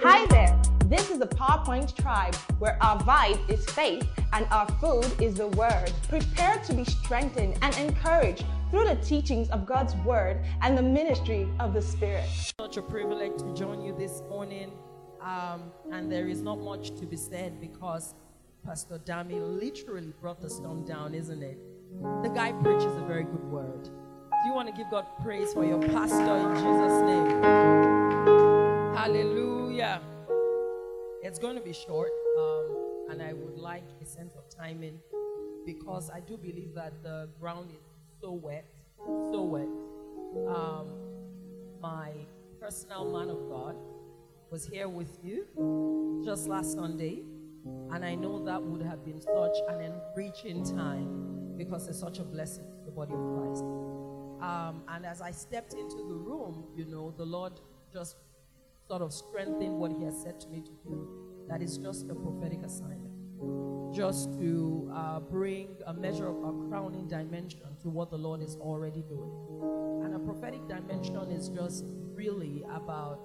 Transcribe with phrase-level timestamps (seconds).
[0.00, 0.60] Hi there.
[0.84, 5.48] This is the PowerPoint tribe where our vibe is faith and our food is the
[5.48, 5.90] word.
[6.06, 11.48] Prepare to be strengthened and encouraged through the teachings of God's word and the ministry
[11.60, 12.28] of the Spirit.
[12.60, 14.72] Such a privilege to join you this morning.
[15.22, 18.14] Um, and there is not much to be said because
[18.66, 21.58] Pastor Dami literally brought the storm down, isn't it?
[22.22, 23.84] The guy preaches a very good word.
[23.84, 27.97] Do you want to give God praise for your pastor in Jesus' name?
[28.98, 30.00] Hallelujah.
[31.22, 34.98] It's going to be short, um, and I would like a sense of timing
[35.64, 37.84] because I do believe that the ground is
[38.20, 38.66] so wet,
[39.30, 39.68] so wet.
[40.52, 40.88] Um,
[41.80, 42.10] my
[42.60, 43.76] personal man of God
[44.50, 45.46] was here with you
[46.24, 47.22] just last Sunday,
[47.92, 52.24] and I know that would have been such an enriching time because it's such a
[52.24, 53.62] blessing to the body of Christ.
[54.42, 57.52] Um, and as I stepped into the room, you know, the Lord
[57.92, 58.16] just
[58.88, 61.08] sort of strengthened what He has said to me to do.
[61.48, 67.06] That is just a prophetic assignment, just to uh, bring a measure of a crowning
[67.06, 69.32] dimension to what the Lord is already doing.
[70.04, 73.20] And a prophetic dimension is just really about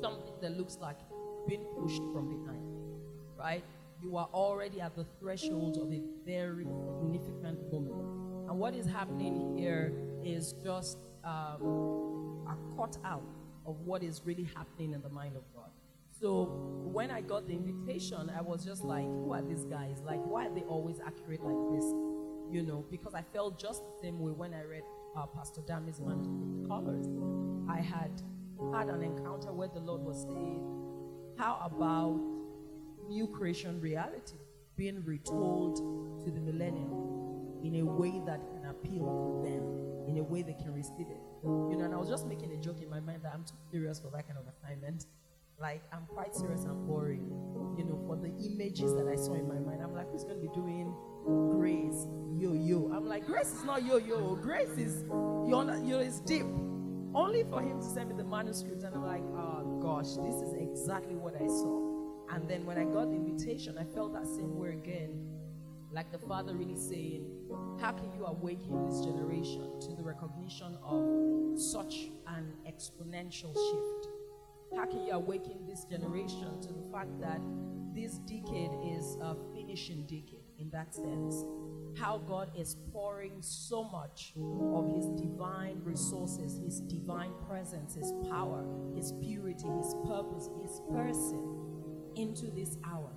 [0.00, 0.98] something that looks like
[1.46, 2.62] being pushed from behind,
[3.38, 3.64] right?
[4.02, 8.48] You are already at the threshold of a very significant moment.
[8.48, 13.37] And what is happening here is just um, a cut out
[13.68, 15.70] of what is really happening in the mind of God.
[16.20, 16.46] So
[16.90, 20.00] when I got the invitation, I was just like, who are these guys?
[20.04, 21.84] Like, why are they always accurate like this?
[22.50, 24.82] You know, because I felt just the same way when I read
[25.16, 27.06] uh, Pastor Dami's manuscript colors.
[27.68, 28.22] I had
[28.72, 30.64] had an encounter where the Lord was saying,
[31.36, 32.18] how about
[33.06, 34.38] new creation reality
[34.76, 35.76] being retold
[36.24, 40.54] to the millennium in a way that can appeal to them, in a way they
[40.54, 41.20] can receive it?
[41.44, 42.47] You know, and I was just making
[43.38, 45.06] I'm too serious for that kind of assignment.
[45.60, 47.30] Like, I'm quite serious and boring,
[47.76, 49.80] you know, for the images that I saw in my mind.
[49.82, 50.94] I'm like, who's going to be doing
[51.52, 52.90] grace, yo yo?
[52.92, 54.36] I'm like, grace is not yo yo.
[54.36, 56.46] Grace is, you know, it's deep.
[57.14, 60.54] Only for him to send me the manuscript, and I'm like, oh gosh, this is
[60.54, 62.34] exactly what I saw.
[62.34, 65.37] And then when I got the invitation, I felt that same way again.
[65.90, 67.24] Like the Father really saying,
[67.80, 74.08] How can you awaken this generation to the recognition of such an exponential shift?
[74.76, 77.40] How can you awaken this generation to the fact that
[77.94, 81.44] this decade is a finishing decade in that sense?
[81.98, 88.62] How God is pouring so much of His divine resources, His divine presence, His power,
[88.94, 91.68] His purity, His purpose, His person
[92.14, 93.10] into this hour.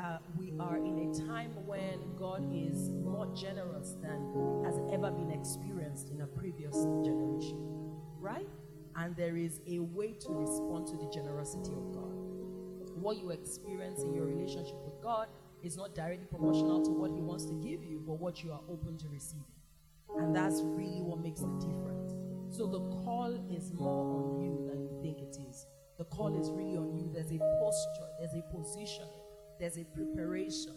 [0.00, 5.30] Uh, we are in a time when God is more generous than has ever been
[5.30, 6.74] experienced in a previous
[7.04, 7.58] generation,
[8.18, 8.48] right?
[8.96, 12.14] And there is a way to respond to the generosity of God.
[12.96, 15.28] What you experience in your relationship with God
[15.62, 18.62] is not directly proportional to what He wants to give you, but what you are
[18.70, 19.44] open to receiving.
[20.16, 22.14] And that's really what makes the difference.
[22.48, 25.66] So the call is more on you than you think it is.
[25.98, 27.10] The call is really on you.
[27.12, 29.19] There's a posture, there's a positioning,
[29.60, 30.74] there's a preparation.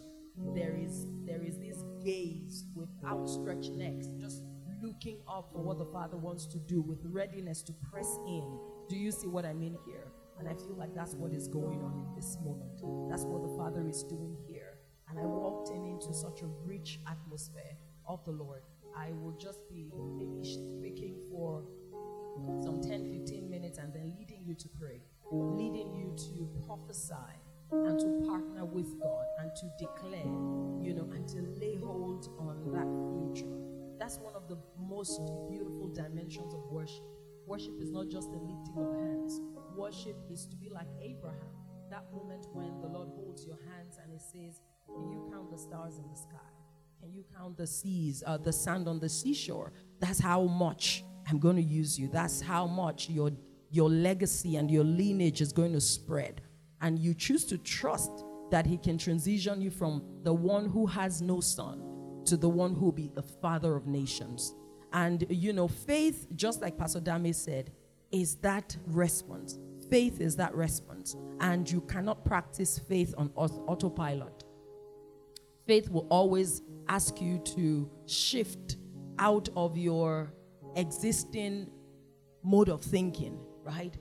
[0.54, 4.42] There is there is this gaze with outstretched necks, just
[4.82, 8.58] looking up for what the Father wants to do with readiness to press in.
[8.90, 10.12] Do you see what I mean here?
[10.38, 13.08] And I feel like that's what is going on in this moment.
[13.08, 14.78] That's what the Father is doing here.
[15.08, 18.62] And I walked in into such a rich atmosphere of the Lord.
[18.94, 21.62] I will just be maybe speaking for
[22.62, 27.14] some 10, 15 minutes and then leading you to pray, leading you to prophesy
[27.86, 30.32] and to partner with God and to declare,
[30.80, 33.54] you know, and to lay hold on that future.
[33.98, 37.04] That's one of the most beautiful dimensions of worship.
[37.46, 39.40] Worship is not just the lifting of hands.
[39.76, 41.38] Worship is to be like Abraham.
[41.90, 45.58] That moment when the Lord holds your hands and He says, Can you count the
[45.58, 46.38] stars in the sky?
[47.00, 49.72] Can you count the seas, uh, the sand on the seashore?
[50.00, 52.08] That's how much I'm going to use you.
[52.08, 53.30] That's how much your,
[53.70, 56.40] your legacy and your lineage is going to spread.
[56.80, 61.22] And you choose to trust that He can transition you from the one who has
[61.22, 61.82] no son
[62.26, 64.54] to the one who will be the father of nations.
[64.92, 67.72] And, you know, faith, just like Pastor Dami said,
[68.12, 69.58] is that response.
[69.90, 71.16] Faith is that response.
[71.40, 74.44] And you cannot practice faith on autopilot.
[75.66, 78.76] Faith will always ask you to shift
[79.18, 80.32] out of your
[80.76, 81.70] existing
[82.42, 83.96] mode of thinking, right?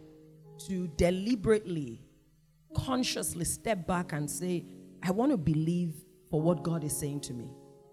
[0.67, 2.01] To deliberately,
[2.75, 4.65] consciously step back and say,
[5.01, 5.93] I want to believe
[6.29, 7.49] for what God is saying to me.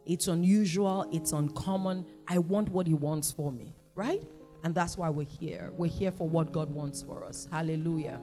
[0.07, 2.07] It's unusual, it's uncommon.
[2.27, 4.23] I want what He wants for me, right?
[4.65, 5.73] And that's why we're here.
[5.77, 7.49] We're here for what God wants for us.
[7.51, 8.21] Hallelujah.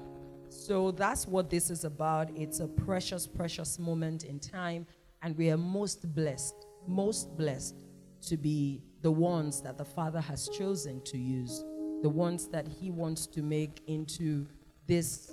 [0.49, 2.29] So that's what this is about.
[2.35, 4.85] It's a precious, precious moment in time.
[5.21, 7.75] And we are most blessed, most blessed
[8.21, 11.63] to be the ones that the Father has chosen to use,
[12.01, 14.47] the ones that He wants to make into
[14.87, 15.31] this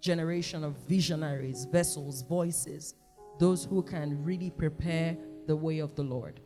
[0.00, 2.94] generation of visionaries, vessels, voices,
[3.38, 5.16] those who can really prepare
[5.46, 6.40] the way of the Lord.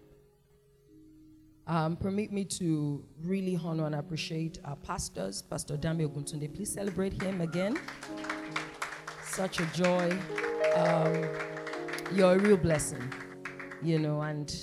[1.67, 6.55] Um, permit me to really honor and appreciate our pastors, Pastor Dami Oguntunde.
[6.55, 7.79] Please celebrate him again.
[9.25, 10.17] Such a joy.
[10.77, 11.25] Um,
[12.15, 13.03] you're a real blessing,
[13.83, 14.55] you know, and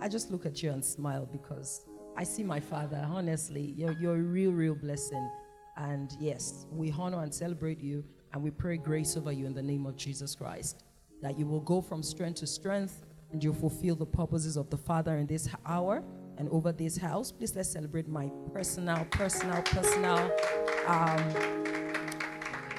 [0.00, 1.84] I just look at you and smile because
[2.16, 3.04] I see my father.
[3.10, 5.28] Honestly, you're, you're a real, real blessing.
[5.76, 8.04] And yes, we honor and celebrate you,
[8.36, 10.84] and we pray grace over you in the name of Jesus Christ.
[11.22, 14.76] That you will go from strength to strength and you'll fulfill the purposes of the
[14.76, 16.04] Father in this hour
[16.36, 17.32] and over this house.
[17.32, 20.30] Please let's celebrate my personal, personal, personal.
[20.86, 21.34] Um,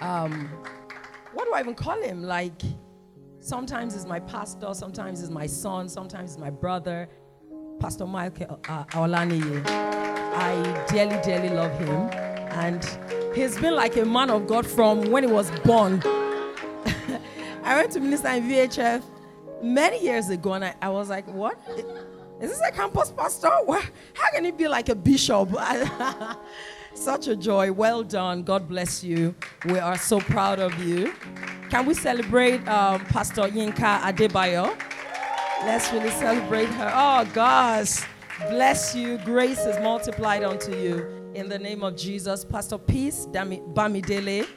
[0.02, 0.50] um,
[1.34, 2.22] what do I even call him?
[2.22, 2.62] Like,
[3.40, 7.10] sometimes he's my pastor, sometimes he's my son, sometimes he's my brother,
[7.80, 8.84] Pastor Michael uh.
[8.94, 12.12] I dearly, dearly love him.
[12.52, 12.84] And
[13.38, 16.02] he's been like a man of God from when he was born.
[17.64, 19.04] I went to minister in VHF
[19.62, 21.60] many years ago, and I, I was like, what?
[22.42, 23.50] Is this a campus pastor?
[23.50, 25.50] How can he be like a bishop?
[26.94, 27.72] Such a joy.
[27.72, 28.42] Well done.
[28.42, 29.36] God bless you.
[29.66, 31.14] We are so proud of you.
[31.70, 34.76] Can we celebrate um, Pastor Yinka Adebayo?
[35.64, 36.92] Let's really celebrate her.
[36.94, 38.02] Oh, gosh.
[38.50, 39.20] Bless you.
[39.20, 41.17] Grace is multiplied unto you.
[41.38, 42.44] In the name of Jesus.
[42.44, 44.48] Pastor Peace Bamidele.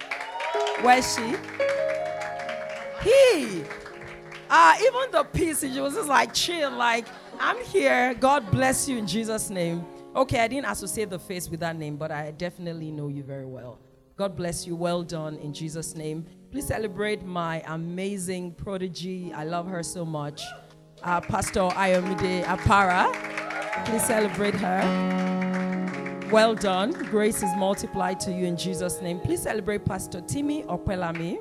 [0.81, 1.37] Where is she?
[3.03, 3.63] He.
[4.49, 7.07] Uh, even the peace, she was just like chill, like
[7.39, 8.15] I'm here.
[8.15, 9.85] God bless you in Jesus' name.
[10.17, 13.45] Okay, I didn't associate the face with that name, but I definitely know you very
[13.45, 13.79] well.
[14.17, 14.75] God bless you.
[14.75, 16.25] Well done in Jesus' name.
[16.51, 19.35] Please celebrate my amazing prodigy.
[19.35, 20.43] I love her so much.
[21.03, 23.13] Uh, Pastor Ayomide Apara.
[23.85, 25.40] Please celebrate her.
[26.31, 26.93] Well done.
[26.93, 29.19] Grace is multiplied to you in Jesus' name.
[29.19, 31.39] Please celebrate Pastor Timmy Opelami.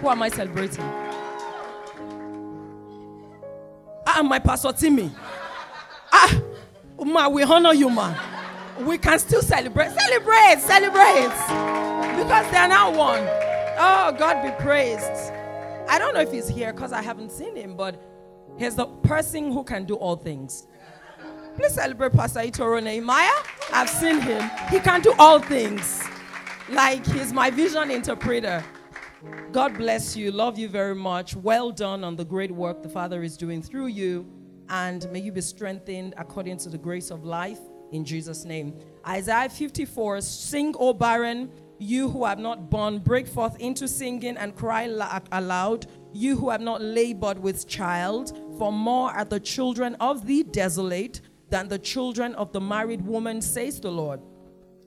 [0.00, 0.84] Who am I celebrating?
[4.06, 5.10] I am my Pastor Timmy.
[6.12, 6.42] Ah,
[7.02, 8.14] ma, we honor you, man.
[8.84, 9.92] We can still celebrate.
[9.92, 11.32] Celebrate, celebrate.
[12.22, 13.22] Because they are now one.
[13.78, 15.32] Oh, God be praised.
[15.88, 17.98] I don't know if he's here because I haven't seen him, but
[18.58, 20.66] he's the person who can do all things.
[21.56, 23.28] Please celebrate Pastor Itoro Nehemiah.
[23.72, 24.48] I've seen him.
[24.70, 26.02] He can do all things.
[26.68, 28.64] Like he's my vision interpreter.
[29.52, 30.30] God bless you.
[30.30, 31.34] Love you very much.
[31.34, 34.26] Well done on the great work the Father is doing through you.
[34.68, 37.58] And may you be strengthened according to the grace of life
[37.90, 38.78] in Jesus' name.
[39.06, 44.54] Isaiah 54 Sing, O barren, you who have not born, break forth into singing and
[44.54, 44.82] cry
[45.32, 50.44] aloud, you who have not labored with child, for more are the children of the
[50.44, 51.20] desolate
[51.50, 54.20] than the children of the married woman, says the Lord.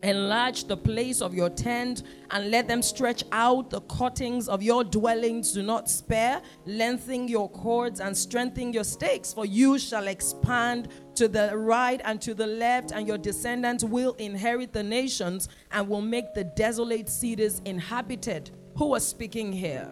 [0.03, 4.83] Enlarge the place of your tent and let them stretch out the cuttings of your
[4.83, 5.53] dwellings.
[5.53, 6.41] Do not spare.
[6.65, 12.21] Lengthen your cords and strengthen your stakes, for you shall expand to the right and
[12.21, 17.07] to the left, and your descendants will inherit the nations and will make the desolate
[17.07, 18.51] cities inhabited.
[18.75, 19.89] Who was speaking here?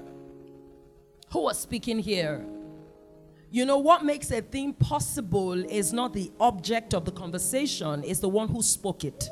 [1.32, 2.46] Who was speaking here?
[3.54, 8.22] You know, what makes a thing possible is not the object of the conversation, it's
[8.22, 9.30] the one who spoke it.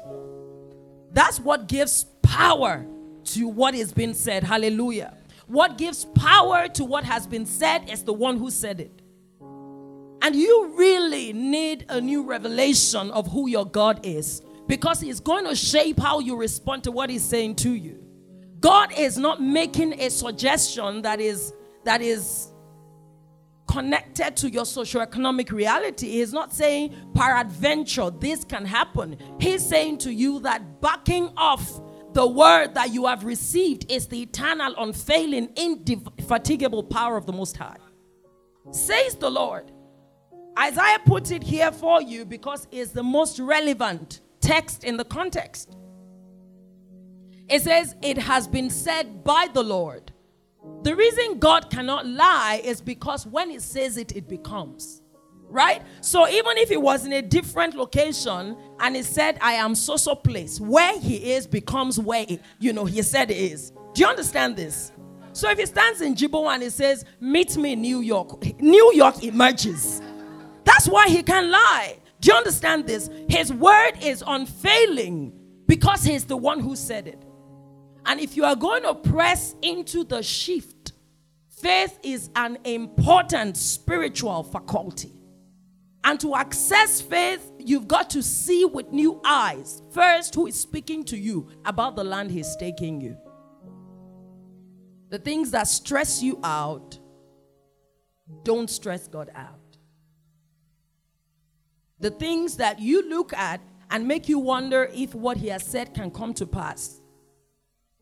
[1.13, 2.85] That's what gives power
[3.23, 4.43] to what is being said.
[4.43, 5.15] Hallelujah.
[5.47, 9.01] What gives power to what has been said is the one who said it.
[10.21, 15.45] And you really need a new revelation of who your God is because He's going
[15.45, 18.03] to shape how you respond to what He's saying to you.
[18.59, 21.53] God is not making a suggestion that is
[21.85, 22.49] that is
[23.69, 26.09] connected to your socioeconomic reality.
[26.09, 29.15] He's not saying, peradventure, this can happen.
[29.39, 31.79] He's saying to you that backing off
[32.13, 37.57] the word that you have received is the eternal, unfailing, indefatigable power of the Most
[37.57, 37.77] High.
[38.71, 39.71] Says the Lord.
[40.57, 45.77] Isaiah puts it here for you because it's the most relevant text in the context.
[47.47, 50.08] It says, It has been said by the Lord.
[50.83, 55.01] The reason God cannot lie is because when He says it, it becomes.
[55.49, 55.81] Right?
[56.01, 59.97] So even if He was in a different location and He said, I am so
[59.97, 63.71] so place, where He is becomes where, it, you know, He said it is.
[63.93, 64.91] Do you understand this?
[65.33, 68.93] So if He stands in Jibo and He says, Meet me in New York, New
[68.93, 70.01] York emerges.
[70.63, 71.97] That's why He can lie.
[72.21, 73.09] Do you understand this?
[73.29, 75.33] His word is unfailing
[75.67, 77.23] because he's the one who said it.
[78.09, 80.93] And if you are going to press into the shift,
[81.47, 85.13] faith is an important spiritual faculty.
[86.03, 91.03] And to access faith, you've got to see with new eyes first who is speaking
[91.03, 93.15] to you about the land he's taking you.
[95.09, 96.97] The things that stress you out,
[98.41, 99.77] don't stress God out.
[101.99, 103.61] The things that you look at
[103.91, 106.98] and make you wonder if what he has said can come to pass,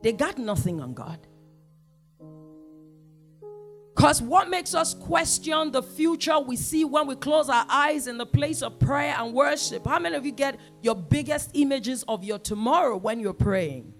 [0.02, 1.20] they got nothing on God.
[3.98, 8.20] Because what makes us question the future we see when we close our eyes in
[8.20, 9.88] the place of prayer and worship?
[9.88, 13.92] How many of you get your biggest images of your tomorrow when you're praying,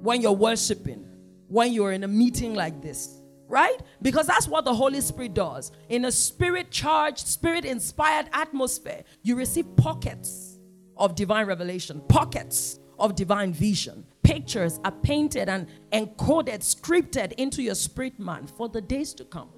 [0.00, 1.04] when you're worshiping,
[1.48, 3.20] when you're in a meeting like this?
[3.48, 3.76] Right?
[4.00, 5.72] Because that's what the Holy Spirit does.
[5.88, 10.60] In a spirit charged, spirit inspired atmosphere, you receive pockets
[10.96, 14.06] of divine revelation, pockets of divine vision.
[14.24, 19.50] Pictures are painted and encoded, scripted into your spirit man for the days to come,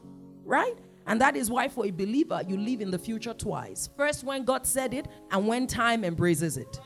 [0.45, 0.77] right?
[1.07, 3.89] And that is why, for a believer, you live in the future twice.
[3.97, 6.81] First, when God said it, and when time embraces it.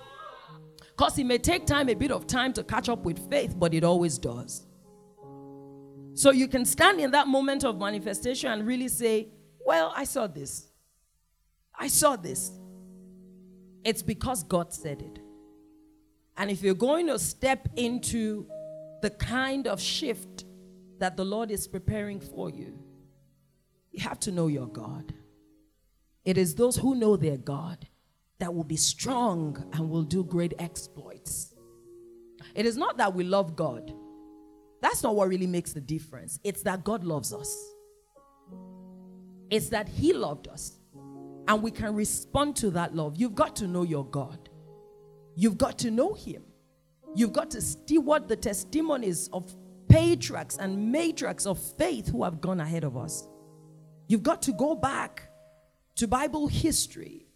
[0.91, 3.73] Because it may take time, a bit of time to catch up with faith, but
[3.73, 4.67] it always does.
[6.13, 9.29] So you can stand in that moment of manifestation and really say,
[9.65, 10.71] Well, I saw this.
[11.75, 12.53] I saw this.
[13.85, 15.21] It's because God said it.
[16.41, 18.47] And if you're going to step into
[19.03, 20.47] the kind of shift
[20.99, 22.79] that the Lord is preparing for you,
[23.93, 25.13] you have to know your God.
[26.25, 27.87] It is those who know their God
[28.39, 31.55] that will be strong and will do great exploits.
[32.55, 33.93] It is not that we love God.
[34.81, 36.41] That's not what really makes the difference.
[36.43, 37.55] It's that God loves us.
[39.51, 40.79] It's that He loved us.
[41.49, 43.17] And we can respond to that love.
[43.19, 44.50] You've got to know your God.
[45.41, 46.43] You've got to know him.
[47.15, 49.57] You've got to steward the testimonies of
[49.89, 53.27] patriarchs and matriarchs of faith who have gone ahead of us.
[54.07, 55.31] You've got to go back
[55.97, 57.27] to Bible history,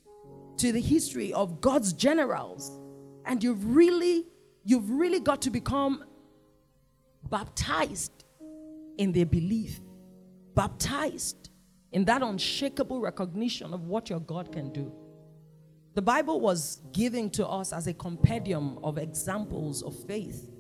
[0.58, 2.78] to the history of God's generals,
[3.25, 4.26] and you've really,
[4.64, 6.04] you've really got to become
[7.30, 8.26] baptized
[8.99, 9.80] in their belief,
[10.54, 11.49] baptized
[11.92, 14.92] in that unshakable recognition of what your God can do.
[15.95, 20.51] The Bible was given to us as a compendium of examples of faith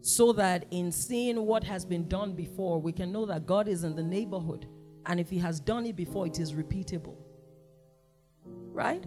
[0.00, 3.84] so that in seeing what has been done before, we can know that God is
[3.84, 4.66] in the neighborhood.
[5.04, 7.16] And if He has done it before, it is repeatable.
[8.46, 9.04] Right?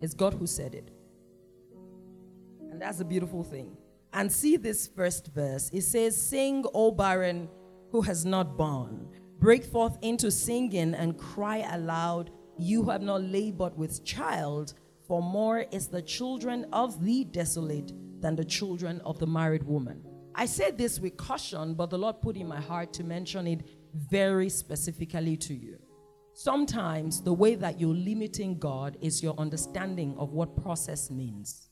[0.00, 0.90] It's God who said it.
[2.70, 3.76] And that's a beautiful thing.
[4.14, 5.68] And see this first verse.
[5.72, 7.48] It says, Sing, O barren
[7.90, 9.08] who has not born.
[9.38, 14.74] Break forth into singing and cry aloud you have not labored with child,
[15.06, 20.02] for more is the children of the desolate than the children of the married woman.
[20.34, 23.62] I say this with caution, but the Lord put in my heart to mention it
[23.94, 25.78] very specifically to you.
[26.34, 31.68] Sometimes the way that you're limiting God is your understanding of what process means.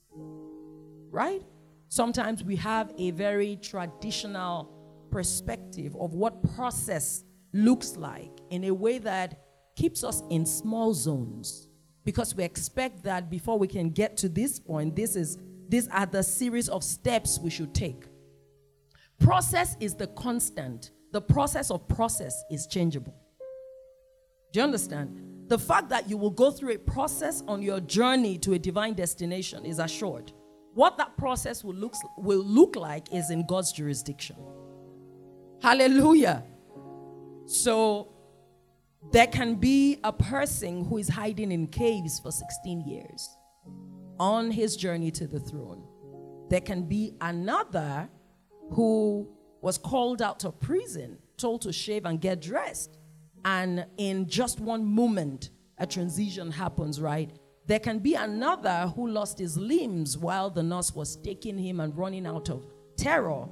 [1.10, 1.42] Right?
[1.88, 4.72] Sometimes we have a very traditional
[5.10, 9.45] perspective of what process looks like in a way that
[9.76, 11.68] keeps us in small zones
[12.04, 16.06] because we expect that before we can get to this point, this is these are
[16.06, 18.04] the series of steps we should take.
[19.18, 20.92] Process is the constant.
[21.12, 23.14] The process of process is changeable.
[24.52, 25.48] Do you understand?
[25.48, 28.94] The fact that you will go through a process on your journey to a divine
[28.94, 30.32] destination is assured.
[30.74, 34.36] What that process will look, will look like is in God's jurisdiction.
[35.62, 36.44] Hallelujah.
[37.46, 38.15] So
[39.12, 43.36] there can be a person who is hiding in caves for 16 years
[44.18, 45.82] on his journey to the throne.
[46.48, 48.08] There can be another
[48.70, 49.28] who
[49.60, 52.98] was called out of prison, told to shave and get dressed.
[53.44, 57.30] And in just one moment, a transition happens, right?
[57.66, 61.96] There can be another who lost his limbs while the nurse was taking him and
[61.96, 63.48] running out of terror.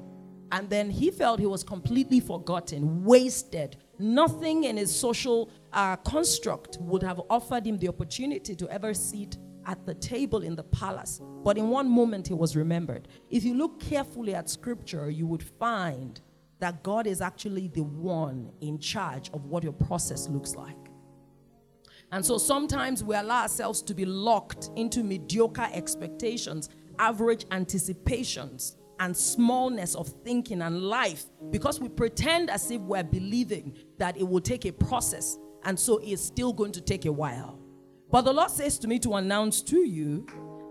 [0.52, 6.78] And then he felt he was completely forgotten, wasted, Nothing in his social uh, construct
[6.80, 9.36] would have offered him the opportunity to ever sit
[9.66, 11.20] at the table in the palace.
[11.42, 13.08] But in one moment, he was remembered.
[13.30, 16.20] If you look carefully at scripture, you would find
[16.60, 20.76] that God is actually the one in charge of what your process looks like.
[22.12, 29.16] And so sometimes we allow ourselves to be locked into mediocre expectations, average anticipations, and
[29.16, 34.40] smallness of thinking and life because we pretend as if we're believing that it will
[34.40, 37.58] take a process and so it's still going to take a while.
[38.10, 40.26] But the Lord says to me to announce to you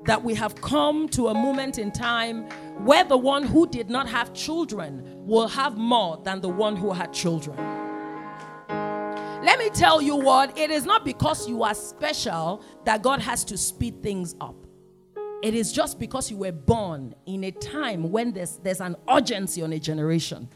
[0.05, 2.43] that we have come to a moment in time
[2.85, 6.91] where the one who did not have children will have more than the one who
[6.91, 7.57] had children.
[9.43, 13.43] Let me tell you what, it is not because you are special that God has
[13.45, 14.55] to speed things up.
[15.43, 19.61] It is just because you were born in a time when there's, there's an urgency
[19.61, 20.47] on a generation.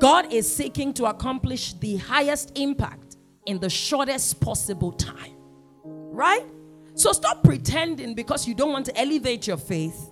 [0.00, 5.36] God is seeking to accomplish the highest impact in the shortest possible time.
[5.84, 6.44] Right?
[6.94, 10.10] So stop pretending because you don't want to elevate your faith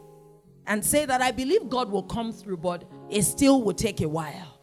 [0.69, 4.09] and say that I believe God will come through, but it still will take a
[4.09, 4.61] while.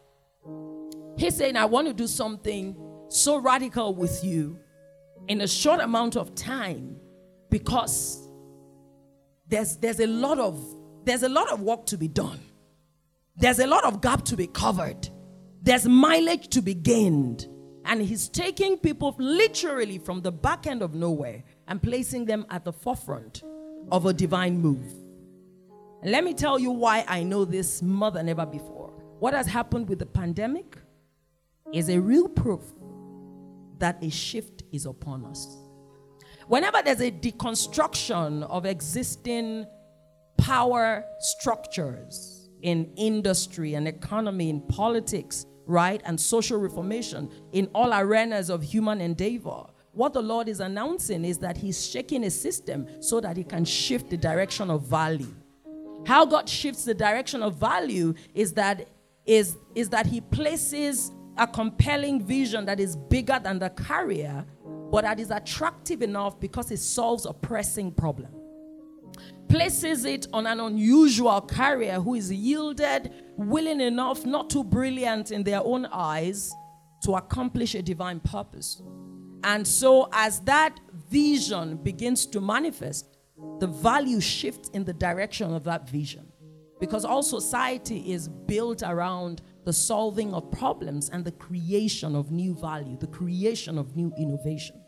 [1.17, 2.77] He's saying, I want to do something
[3.09, 4.57] so radical with you
[5.27, 6.95] in a short amount of time
[7.49, 8.24] because
[9.55, 10.61] there's, there's a lot of
[11.05, 12.39] there's a lot of work to be done.
[13.37, 15.07] There's a lot of gap to be covered.
[15.61, 17.47] There's mileage to be gained.
[17.85, 22.65] And he's taking people literally from the back end of nowhere and placing them at
[22.65, 23.43] the forefront
[23.91, 24.91] of a divine move.
[26.01, 28.89] And let me tell you why I know this more than ever before.
[29.19, 30.77] What has happened with the pandemic
[31.71, 32.63] is a real proof
[33.77, 35.64] that a shift is upon us.
[36.47, 39.65] Whenever there's a deconstruction of existing
[40.37, 48.49] power structures in industry and economy, in politics, right, and social reformation, in all arenas
[48.49, 53.19] of human endeavor, what the Lord is announcing is that He's shaking a system so
[53.21, 55.33] that He can shift the direction of value.
[56.05, 58.87] How God shifts the direction of value is that
[59.25, 64.45] is, is that He places a compelling vision that is bigger than the carrier,
[64.91, 68.31] but that is attractive enough because it solves a pressing problem.
[69.49, 75.43] Places it on an unusual carrier who is yielded, willing enough, not too brilliant in
[75.43, 76.51] their own eyes,
[77.03, 78.81] to accomplish a divine purpose.
[79.43, 83.15] And so, as that vision begins to manifest,
[83.59, 86.27] the value shifts in the direction of that vision.
[86.79, 92.55] Because all society is built around the solving of problems and the creation of new
[92.55, 94.79] value, the creation of new innovation.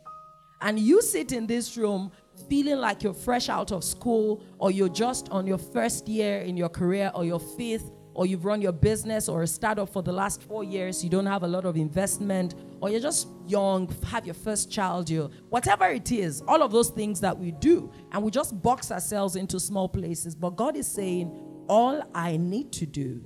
[0.61, 2.11] And you sit in this room
[2.49, 6.55] feeling like you're fresh out of school, or you're just on your first year in
[6.55, 10.11] your career, or your fifth, or you've run your business or a startup for the
[10.11, 14.25] last four years, you don't have a lot of investment, or you're just young, have
[14.25, 18.23] your first child, you whatever it is, all of those things that we do, and
[18.23, 20.33] we just box ourselves into small places.
[20.33, 21.31] But God is saying,
[21.69, 23.23] all I need to do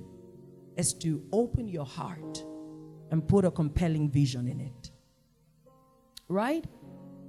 [0.76, 2.44] is to open your heart
[3.10, 4.90] and put a compelling vision in it.
[6.28, 6.64] Right?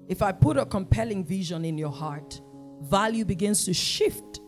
[0.07, 2.41] If I put a compelling vision in your heart,
[2.81, 4.39] value begins to shift.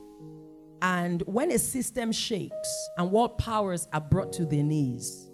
[0.82, 5.30] And when a system shakes and world powers are brought to their knees,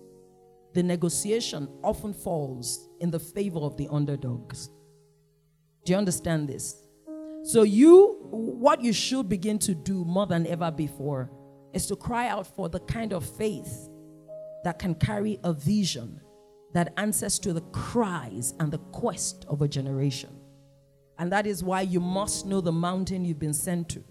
[0.73, 4.69] the negotiation often falls in the favor of the underdogs.
[5.83, 6.75] Do you understand this?
[7.43, 11.31] So, you, what you should begin to do more than ever before
[11.73, 13.89] is to cry out for the kind of faith
[14.63, 16.21] that can carry a vision
[16.73, 20.29] that answers to the cries and the quest of a generation.
[21.17, 24.03] And that is why you must know the mountain you've been sent to.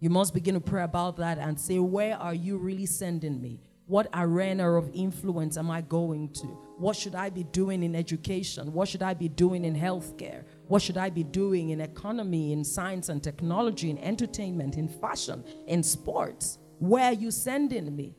[0.00, 3.60] You must begin to pray about that and say, Where are you really sending me?
[3.86, 6.46] What arena of influence am I going to?
[6.76, 8.72] What should I be doing in education?
[8.72, 10.44] What should I be doing in healthcare?
[10.66, 15.42] What should I be doing in economy, in science and technology, in entertainment, in fashion,
[15.66, 16.58] in sports?
[16.78, 18.14] Where are you sending me?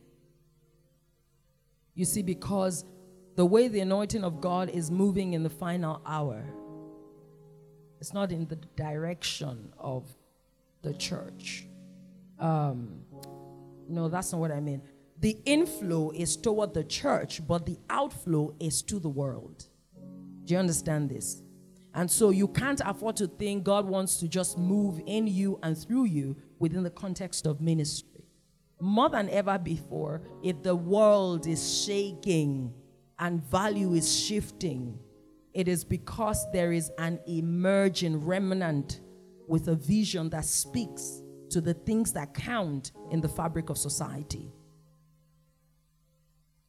[1.95, 2.85] You see, because
[3.35, 6.43] the way the anointing of God is moving in the final hour,
[7.99, 10.05] it's not in the direction of
[10.81, 11.65] the church.
[12.39, 13.01] Um,
[13.87, 14.81] no, that's not what I mean.
[15.19, 19.65] The inflow is toward the church, but the outflow is to the world.
[20.45, 21.43] Do you understand this?
[21.93, 25.77] And so you can't afford to think God wants to just move in you and
[25.77, 28.08] through you within the context of ministry
[28.79, 32.73] more than ever before, if the world is shaking
[33.17, 34.97] and value is shifting,
[35.53, 39.01] it is because there is an emerging remnant
[39.47, 44.51] with a vision that speaks to the things that count in the fabric of society.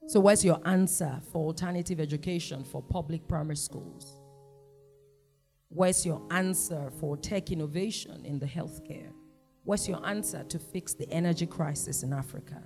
[0.07, 4.21] So, where's your answer for alternative education for public primary schools?
[5.69, 9.13] Where's your answer for tech innovation in the healthcare?
[9.65, 12.63] What's your answer to fix the energy crisis in Africa?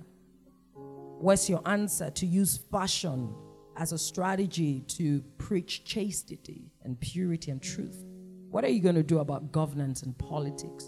[0.73, 3.33] What's your answer to use fashion
[3.75, 8.05] as a strategy to preach chastity and purity and truth?
[8.49, 10.85] What are you going to do about governance and politics?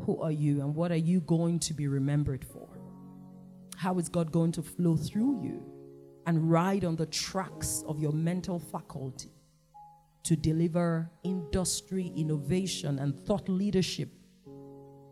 [0.00, 2.68] Who are you and what are you going to be remembered for?
[3.76, 5.62] How is God going to flow through you
[6.26, 9.32] and ride on the tracks of your mental faculty
[10.22, 14.10] to deliver industry, innovation, and thought leadership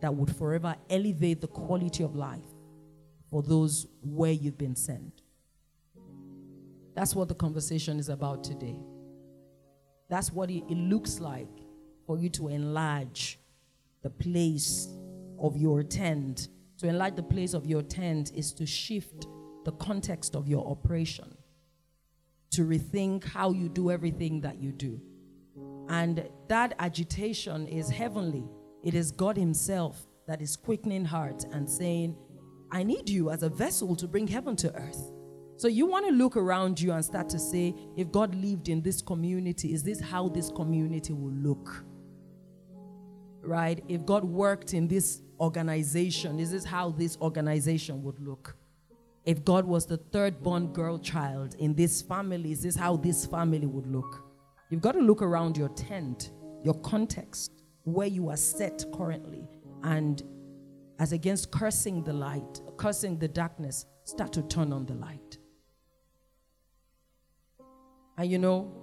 [0.01, 2.45] that would forever elevate the quality of life
[3.31, 5.23] for those where you've been sent.
[6.95, 8.77] That's what the conversation is about today.
[10.09, 11.49] That's what it, looks like
[12.07, 13.39] for you to enlarge
[14.03, 14.89] the place
[15.39, 16.49] of your tent.
[16.79, 19.27] To enlarge the place of your tent is to shift
[19.65, 21.37] the context of your operation,
[22.51, 25.01] to rethink how you do everything that you do.
[25.89, 28.45] And that agitation is heavenly.
[28.83, 32.17] It is God Himself that is quickening hearts and saying,
[32.71, 35.13] I need you as a vessel to bring heaven to earth.
[35.57, 38.83] So you want to look around you and start to say, if God lived in
[38.83, 41.85] this community, is this how this community will look?
[43.41, 43.83] Right?
[43.89, 48.58] If God worked in this organization, is this how this organization would look?
[49.25, 53.27] If God was the third born girl child in this family, is this how this
[53.27, 54.25] family would look?
[54.71, 56.31] You've got to look around your tent,
[56.65, 59.49] your context, where you are set currently,
[59.83, 60.23] and
[60.99, 65.39] as against cursing the light, cursing the darkness, start to turn on the light.
[68.17, 68.75] And you know,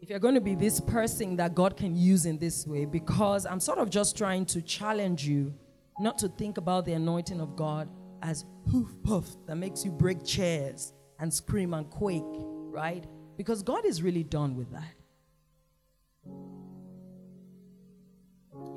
[0.00, 3.46] if you're going to be this person that God can use in this way, because
[3.46, 5.54] I'm sort of just trying to challenge you
[6.00, 7.88] not to think about the anointing of God
[8.22, 13.04] as poof puff that makes you break chairs and scream and quake, right?
[13.36, 14.94] Because God is really done with that.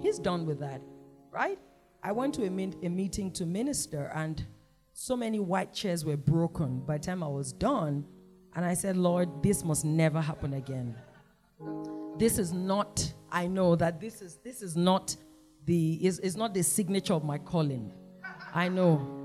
[0.01, 0.81] He's done with that,
[1.31, 1.59] right?
[2.01, 4.43] I went to a, a meeting to minister, and
[4.93, 8.05] so many white chairs were broken by the time I was done.
[8.55, 10.95] And I said, Lord, this must never happen again.
[12.17, 15.15] This is not, I know that this is this is not
[15.65, 17.91] the is, is not the signature of my calling.
[18.53, 19.22] I know.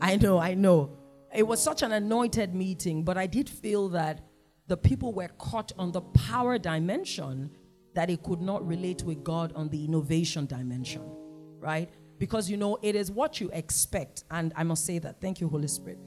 [0.00, 0.22] I mm.
[0.22, 0.96] know, I know.
[1.34, 4.20] It was such an anointed meeting, but I did feel that
[4.68, 7.50] the people were caught on the power dimension
[7.94, 11.02] that it could not relate with God on the innovation dimension,
[11.58, 11.88] right?
[12.18, 15.20] Because you know, it is what you expect, and I must say that.
[15.20, 15.98] Thank you, Holy Spirit.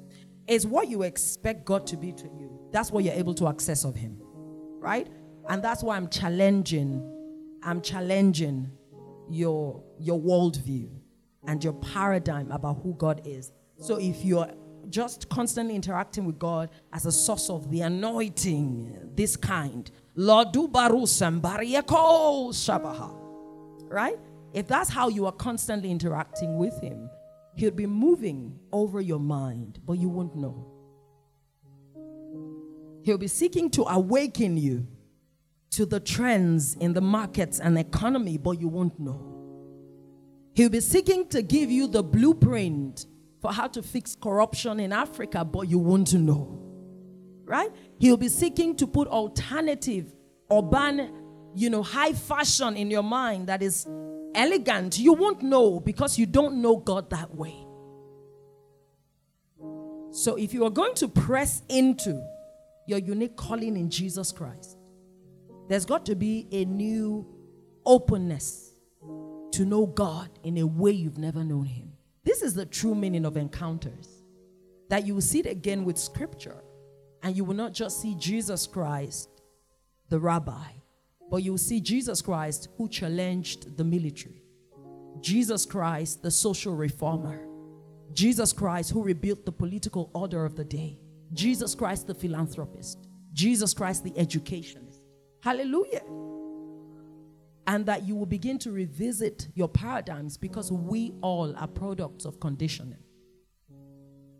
[0.47, 2.59] It's what you expect God to be to you.
[2.71, 4.17] That's what you're able to access of Him,
[4.79, 5.07] right?
[5.47, 7.03] And that's why I'm challenging,
[7.63, 8.71] I'm challenging
[9.29, 10.89] your your worldview
[11.47, 13.51] and your paradigm about who God is.
[13.79, 14.49] So if you're
[14.89, 19.89] just constantly interacting with God as a source of the anointing, this kind.
[23.87, 24.17] Right?
[24.53, 27.09] If that's how you are constantly interacting with Him,
[27.55, 30.65] He'll be moving over your mind, but you won't know.
[33.03, 34.87] He'll be seeking to awaken you
[35.71, 39.25] to the trends in the markets and economy, but you won't know.
[40.53, 43.05] He'll be seeking to give you the blueprint
[43.41, 46.59] for how to fix corruption in Africa, but you won't know.
[47.45, 47.71] Right?
[47.99, 50.13] He'll be seeking to put alternative,
[50.51, 51.11] urban,
[51.55, 53.87] you know, high fashion in your mind that is
[54.35, 54.99] elegant.
[54.99, 57.55] You won't know because you don't know God that way.
[60.11, 62.21] So if you are going to press into
[62.87, 64.77] your unique calling in Jesus Christ,
[65.67, 67.27] there's got to be a new
[67.85, 68.71] openness
[69.51, 71.93] to know God in a way you've never known Him.
[72.29, 74.21] This is the true meaning of encounters.
[74.89, 76.63] That you will see it again with scripture,
[77.23, 79.29] and you will not just see Jesus Christ,
[80.09, 80.67] the rabbi,
[81.31, 84.43] but you will see Jesus Christ who challenged the military,
[85.21, 87.47] Jesus Christ, the social reformer,
[88.13, 90.99] Jesus Christ who rebuilt the political order of the day,
[91.33, 95.01] Jesus Christ, the philanthropist, Jesus Christ, the educationist.
[95.41, 96.03] Hallelujah
[97.69, 102.39] and that you will begin to revisit your paradigms because we all are products of
[102.39, 102.97] conditioning.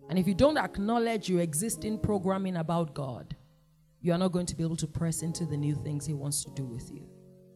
[0.09, 3.35] And if you don't acknowledge your existing programming about God,
[4.01, 6.43] you are not going to be able to press into the new things He wants
[6.43, 7.07] to do with you.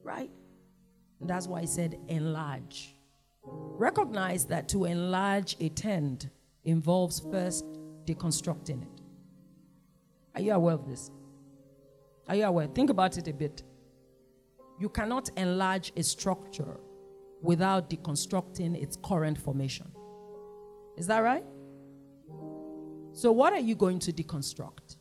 [0.03, 0.29] Right?
[1.19, 2.95] And that's why I said enlarge.
[3.43, 6.29] Recognize that to enlarge a tent
[6.65, 7.65] involves first
[8.05, 9.01] deconstructing it.
[10.35, 11.09] Are you aware of this?
[12.27, 12.67] Are you aware?
[12.67, 13.63] Think about it a bit.
[14.83, 16.77] You cannot enlarge a structure
[17.41, 19.89] without deconstructing its current formation.
[20.97, 21.45] Is that right?
[23.13, 24.97] So, what are you going to deconstruct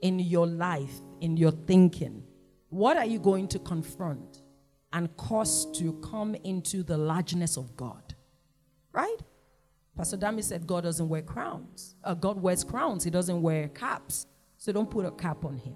[0.00, 2.22] in your life, in your thinking?
[2.70, 4.40] What are you going to confront
[4.94, 8.14] and cause to come into the largeness of God?
[8.90, 9.18] Right?
[9.94, 11.94] Pastor Dami said God doesn't wear crowns.
[12.02, 14.26] Uh, God wears crowns, He doesn't wear caps.
[14.56, 15.74] So, don't put a cap on Him.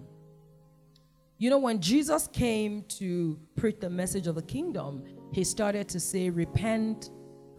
[1.40, 5.98] You know, when Jesus came to preach the message of the kingdom, he started to
[5.98, 7.08] say, Repent,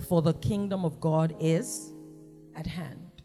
[0.08, 1.92] for the kingdom of God is
[2.56, 3.24] at hand.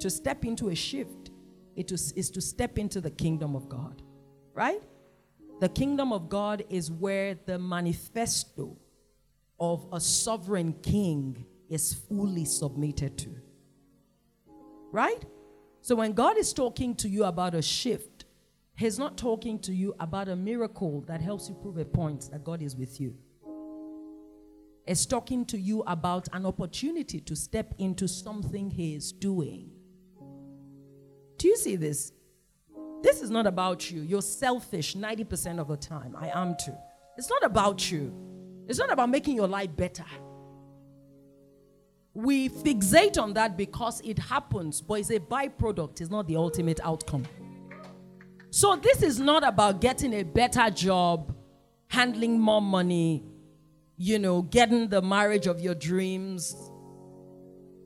[0.00, 1.30] To step into a shift
[1.76, 4.02] it is, is to step into the kingdom of God,
[4.52, 4.82] right?
[5.60, 8.76] The kingdom of God is where the manifesto
[9.58, 13.30] of a sovereign king is fully submitted to.
[14.92, 15.24] Right?
[15.80, 18.09] So when God is talking to you about a shift,
[18.80, 22.42] He's not talking to you about a miracle that helps you prove a point that
[22.42, 23.14] God is with you.
[24.86, 29.70] He's talking to you about an opportunity to step into something He is doing.
[31.36, 32.12] Do you see this?
[33.02, 34.00] This is not about you.
[34.00, 36.16] You're selfish 90% of the time.
[36.18, 36.74] I am too.
[37.18, 38.14] It's not about you.
[38.66, 40.06] It's not about making your life better.
[42.14, 46.80] We fixate on that because it happens, but it's a byproduct, it's not the ultimate
[46.82, 47.26] outcome.
[48.50, 51.34] So, this is not about getting a better job,
[51.88, 53.24] handling more money,
[53.96, 56.56] you know, getting the marriage of your dreams,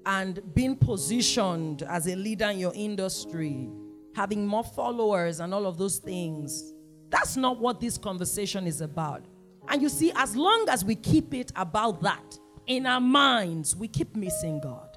[0.06, 3.68] and being positioned as a leader in your industry,
[4.14, 6.72] having more followers, and all of those things.
[7.10, 9.26] That's not what this conversation is about.
[9.68, 13.88] And you see, as long as we keep it about that, in our minds, we
[13.88, 14.96] keep missing God.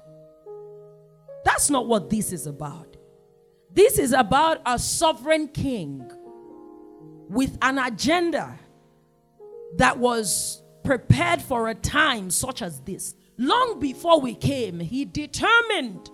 [1.44, 2.87] That's not what this is about.
[3.72, 6.10] This is about a sovereign king
[7.28, 8.58] with an agenda
[9.76, 13.14] that was prepared for a time such as this.
[13.36, 16.10] Long before we came, he determined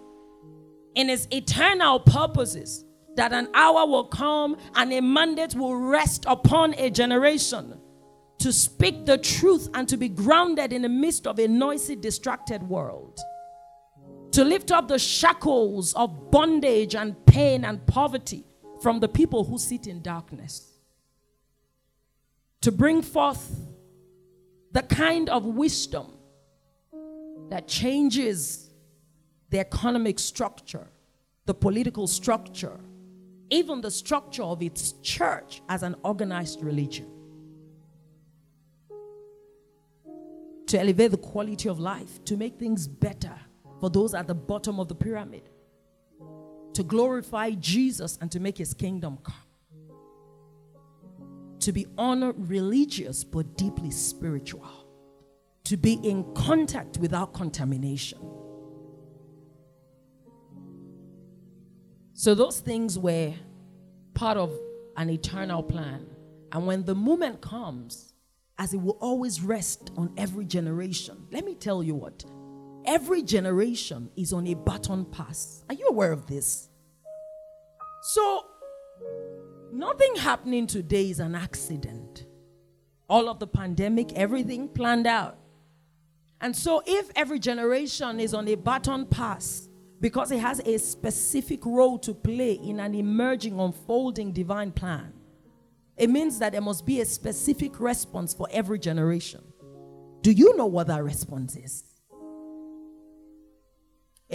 [0.95, 2.85] in his eternal purposes
[3.17, 7.81] that an hour will come and a mandate will rest upon a generation
[8.38, 12.62] to speak the truth and to be grounded in the midst of a noisy, distracted
[12.64, 13.19] world.
[14.35, 18.44] To lift up the shackles of bondage and pain and poverty
[18.83, 20.73] from the people who sit in darkness.
[22.62, 23.49] To bring forth
[24.73, 26.07] the kind of wisdom
[27.49, 28.70] that changes
[29.51, 30.88] the economic structure,
[31.47, 32.81] the political structure,
[33.51, 37.09] even the structure of its church as an organized religion.
[40.66, 43.38] to elevate the quality of life, to make things better
[43.85, 45.51] for those at the bottom of the pyramid,
[46.73, 49.35] to glorify Jesus and to make his kingdom come.
[51.61, 54.66] To be honor religious but deeply spiritual.
[55.64, 58.20] To be in contact without contamination.
[62.14, 63.35] So, those things were
[64.14, 64.51] part of
[64.97, 66.07] an eternal plan.
[66.53, 68.14] And when the moment comes,
[68.59, 71.27] as it will always rest on every generation.
[71.31, 72.25] Let me tell you what
[72.85, 75.64] every generation is on a baton pass.
[75.68, 76.68] Are you aware of this?
[78.03, 78.44] So,
[79.73, 82.27] nothing happening today is an accident.
[83.09, 85.38] All of the pandemic, everything planned out.
[86.40, 89.68] And so, if every generation is on a baton pass
[90.01, 95.12] because it has a specific role to play in an emerging, unfolding divine plan,
[95.97, 99.42] it means that there must be a specific response for every generation.
[100.23, 101.85] Do you know what that response is?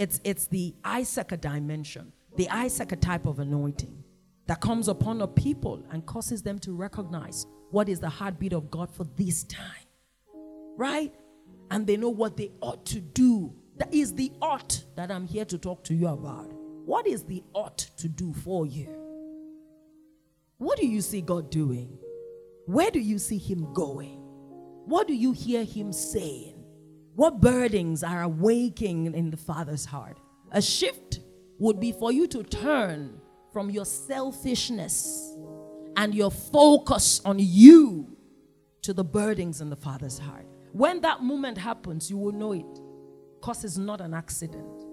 [0.00, 4.02] It's, it's the Issachar dimension, the Issachar type of anointing
[4.46, 8.70] that comes upon a people and causes them to recognize what is the heartbeat of
[8.70, 9.84] God for this time.
[10.78, 11.14] Right?
[11.70, 13.54] And they know what they ought to do.
[13.76, 16.50] That is the ought that I'm here to talk to you about.
[16.86, 18.88] What is the ought to do for you?
[20.56, 21.98] What do you see God doing?
[22.64, 24.16] Where do you see Him going?
[24.86, 26.59] What do you hear Him saying?
[27.20, 30.16] What burdens are awaking in the Father's heart?
[30.52, 31.20] A shift
[31.58, 33.20] would be for you to turn
[33.52, 35.36] from your selfishness
[35.98, 38.16] and your focus on you
[38.80, 40.46] to the burdens in the Father's heart.
[40.72, 42.80] When that moment happens, you will know it
[43.38, 44.86] because it's not an accident.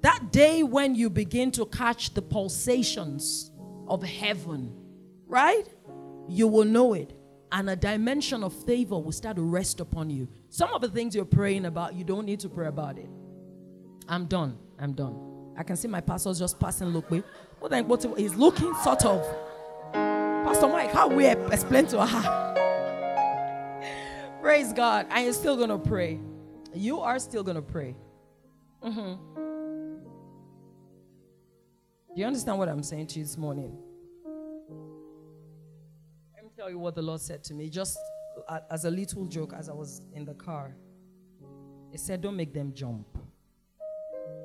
[0.00, 3.52] That day when you begin to catch the pulsations
[3.86, 4.82] of heaven
[5.28, 5.68] right?
[6.28, 7.14] You will know it.
[7.52, 10.26] And a dimension of favor will start to rest upon you.
[10.48, 13.10] Some of the things you're praying about, you don't need to pray about it.
[14.08, 14.58] I'm done.
[14.78, 15.52] I'm done.
[15.56, 17.10] I can see my pastor's just passing look.
[17.60, 17.72] What
[18.16, 19.22] he's looking sort of.
[19.92, 22.48] Pastor Mike, how we explain to her?
[24.40, 25.06] Praise God.
[25.10, 26.18] And you're still gonna pray.
[26.74, 27.94] You are still gonna pray.
[28.82, 29.42] Mm-hmm.
[32.14, 33.76] Do you understand what I'm saying to you this morning?
[36.62, 37.98] Tell you what the Lord said to me, just
[38.70, 40.76] as a little joke as I was in the car.
[41.90, 43.18] He said, Don't make them jump.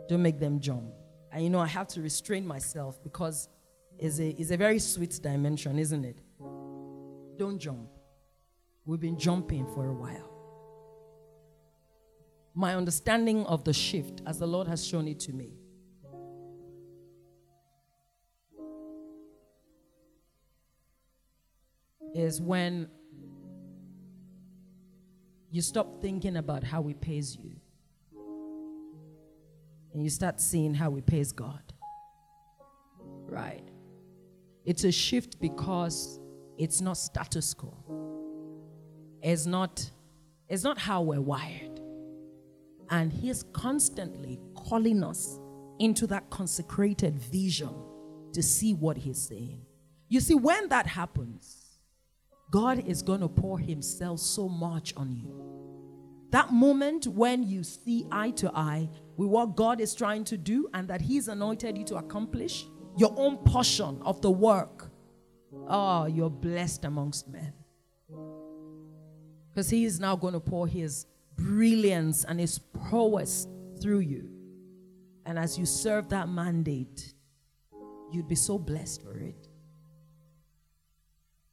[0.09, 0.93] Don't make them jump.
[1.31, 3.49] And you know, I have to restrain myself because
[3.99, 6.17] it's a, it's a very sweet dimension, isn't it?
[7.37, 7.89] Don't jump.
[8.85, 10.31] We've been jumping for a while.
[12.55, 15.51] My understanding of the shift, as the Lord has shown it to me,
[22.13, 22.89] is when
[25.51, 27.51] you stop thinking about how He pays you
[29.93, 31.61] and you start seeing how He pays God.
[33.25, 33.67] Right?
[34.65, 36.19] It's a shift because
[36.57, 37.73] it's not status quo.
[39.21, 39.89] It's not,
[40.49, 41.79] it's not how we're wired.
[42.89, 45.39] And He's constantly calling us
[45.79, 47.73] into that consecrated vision
[48.33, 49.61] to see what He's saying.
[50.09, 51.66] You see, when that happens,
[52.49, 55.47] God is going to pour Himself so much on you.
[56.31, 60.69] That moment when you see eye to eye with what God is trying to do
[60.73, 62.65] and that He's anointed you to accomplish
[62.97, 64.91] your own portion of the work,
[65.67, 67.53] oh, you're blessed amongst men.
[69.49, 71.05] Because He is now going to pour His
[71.35, 73.47] brilliance and His prowess
[73.81, 74.29] through you.
[75.25, 77.13] And as you serve that mandate,
[78.11, 79.46] you'd be so blessed for it.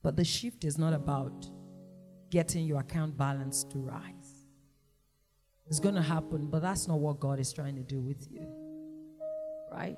[0.04, 1.50] But the shift is not about
[2.30, 4.44] getting your account balance to rise.
[5.66, 8.46] It's going to happen, but that's not what God is trying to do with you.
[9.72, 9.96] Right?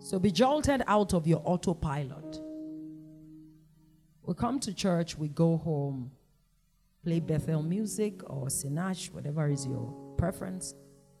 [0.00, 2.40] So be jolted out of your autopilot.
[4.22, 6.10] We come to church, we go home,
[7.04, 10.74] play Bethel music or Sinach, whatever is your preference.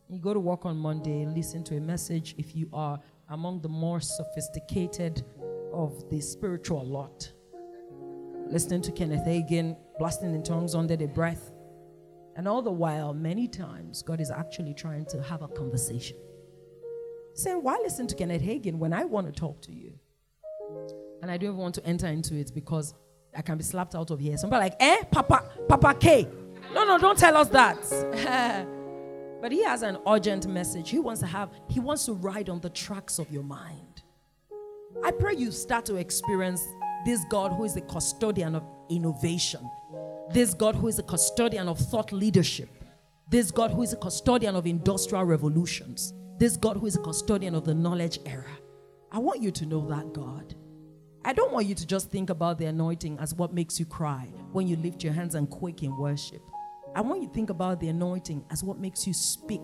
[0.08, 2.98] You go to work on Monday, listen to a message if you are
[3.30, 5.24] among the more sophisticated
[5.72, 7.30] of the spiritual lot.
[8.48, 11.52] Listening to Kenneth Hagin, blasting in tongues under their breath.
[12.36, 16.16] And all the while, many times, God is actually trying to have a conversation.
[17.34, 19.92] Saying, Why listen to Kenneth Hagin when I want to talk to you?
[21.20, 22.94] And I don't even want to enter into it because
[23.36, 24.36] I can be slapped out of here.
[24.38, 26.28] Somebody like, eh, Papa, Papa K.
[26.72, 28.68] No, no, don't tell us that.
[29.40, 30.90] but he has an urgent message.
[30.90, 34.02] He wants to have, he wants to ride on the tracks of your mind.
[35.04, 36.62] I pray you start to experience
[37.04, 39.68] this God who is the custodian of innovation,
[40.32, 42.68] this God who is the custodian of thought leadership,
[43.30, 47.54] this God who is a custodian of industrial revolutions, this God who is a custodian
[47.54, 48.58] of the knowledge era.
[49.12, 50.54] I want you to know that God.
[51.24, 54.28] I don't want you to just think about the anointing as what makes you cry
[54.52, 56.42] when you lift your hands and quake in worship.
[56.94, 59.60] I want you to think about the anointing as what makes you speak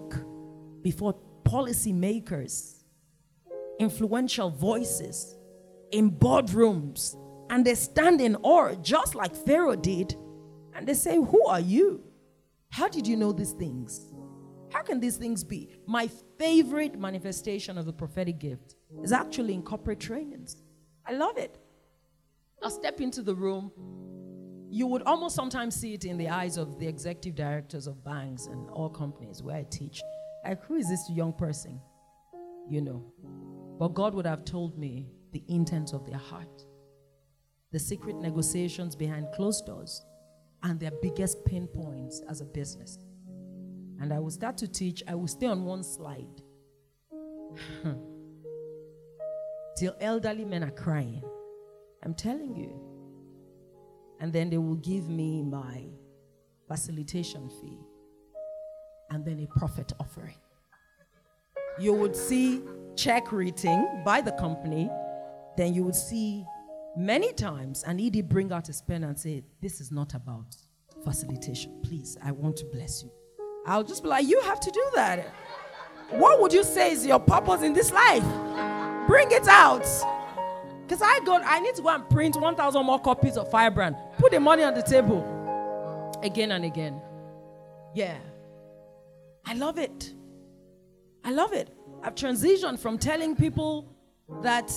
[0.83, 2.85] before policymakers,
[3.79, 5.37] influential voices,
[5.91, 7.17] in boardrooms,
[7.51, 10.17] and they stand in awe, just like Pharaoh did,
[10.75, 12.03] and they say, Who are you?
[12.71, 14.13] How did you know these things?
[14.73, 15.71] How can these things be?
[15.87, 20.57] My favorite manifestation of the prophetic gift is actually in corporate trainings.
[21.07, 21.59] I love it.
[22.61, 23.71] I'll step into the room.
[24.75, 28.47] You would almost sometimes see it in the eyes of the executive directors of banks
[28.47, 30.03] and all companies where I teach.
[30.45, 31.81] Like, who is this young person?
[32.69, 33.05] You know.
[33.79, 36.67] But God would have told me the intent of their heart,
[37.71, 40.05] the secret negotiations behind closed doors,
[40.65, 42.99] and their biggest pain points as a business.
[44.01, 46.43] And I will start to teach, I will stay on one slide.
[49.77, 51.23] till elderly men are crying.
[52.03, 52.94] I'm telling you.
[54.25, 55.85] And then they will give me my
[56.67, 57.79] facilitation fee
[59.11, 60.39] and then a profit offering.
[61.79, 62.63] You would see
[62.97, 64.89] check written by the company,
[65.59, 66.47] then you would see
[66.97, 70.57] many times an ED bring out his pen and say, This is not about
[71.05, 71.83] facilitation.
[71.83, 73.11] Please, I want to bless you.
[73.67, 75.35] I'll just be like, You have to do that.
[76.13, 78.25] What would you say is your purpose in this life?
[79.07, 79.85] Bring it out.
[80.87, 83.97] Because I got, I need to go and print 1,000 more copies of Firebrand.
[84.19, 85.23] Put the money on the table.
[86.23, 87.01] Again and again.
[87.95, 88.19] Yeah.
[89.47, 90.13] I love it.
[91.25, 91.71] I love it.
[92.03, 93.89] I've transitioned from telling people
[94.43, 94.71] that,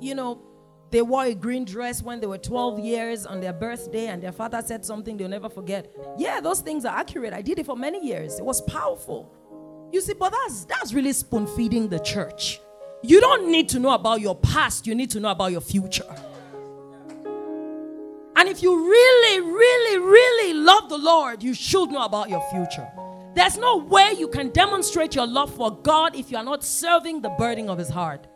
[0.00, 0.42] you know,
[0.90, 4.32] they wore a green dress when they were 12 years on their birthday and their
[4.32, 5.92] father said something they'll never forget.
[6.18, 7.32] Yeah, those things are accurate.
[7.32, 8.38] I did it for many years.
[8.38, 9.32] It was powerful.
[9.92, 12.60] You see, but that's that's really spoon feeding the church.
[13.06, 16.06] You don't need to know about your past, you need to know about your future.
[18.34, 22.90] And if you really, really, really love the Lord, you should know about your future.
[23.34, 27.20] There's no way you can demonstrate your love for God if you are not serving
[27.20, 28.26] the burden of His heart.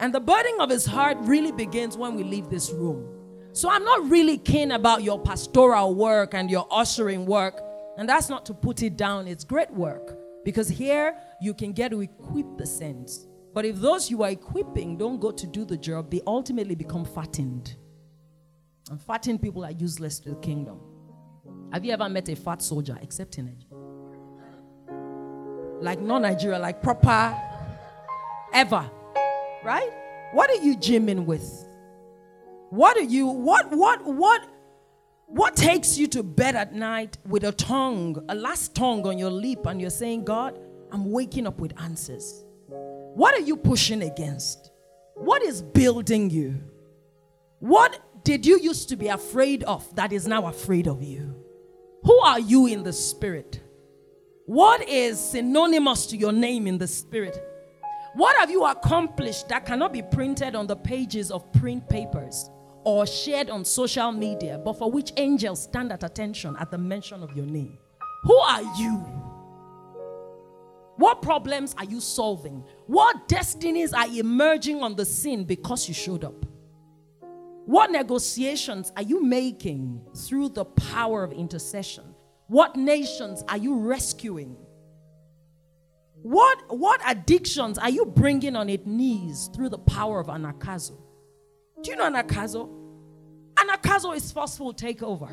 [0.00, 3.06] And the burden of His heart really begins when we leave this room.
[3.52, 7.60] So I'm not really keen about your pastoral work and your ushering work.
[7.98, 10.16] And that's not to put it down, it's great work.
[10.46, 13.26] Because here you can get to equip the saints.
[13.54, 17.04] But if those you are equipping don't go to do the job, they ultimately become
[17.04, 17.76] fattened.
[18.90, 20.80] And fattened people are useless to the kingdom.
[21.72, 23.84] Have you ever met a fat soldier except in Nigeria?
[25.80, 27.36] Like non Nigeria, like proper,
[28.52, 28.90] ever.
[29.64, 29.90] Right?
[30.32, 31.64] What are you gymming with?
[32.70, 34.48] What are you, what, what, what,
[35.26, 39.30] what takes you to bed at night with a tongue, a last tongue on your
[39.30, 40.58] lip, and you're saying, God,
[40.90, 42.43] I'm waking up with answers?
[43.14, 44.72] What are you pushing against?
[45.14, 46.60] What is building you?
[47.60, 51.36] What did you used to be afraid of that is now afraid of you?
[52.02, 53.60] Who are you in the spirit?
[54.46, 57.40] What is synonymous to your name in the spirit?
[58.14, 62.50] What have you accomplished that cannot be printed on the pages of print papers
[62.82, 67.22] or shared on social media, but for which angels stand at attention at the mention
[67.22, 67.78] of your name?
[68.24, 69.23] Who are you?
[70.96, 72.64] What problems are you solving?
[72.86, 76.46] What destinies are emerging on the scene because you showed up?
[77.66, 82.04] What negotiations are you making through the power of intercession?
[82.46, 84.56] What nations are you rescuing?
[86.22, 90.96] What, what addictions are you bringing on its knees through the power of anagkazo?
[91.82, 92.70] Do you know anagkazo?
[93.54, 95.30] Anagkazo is forceful takeover.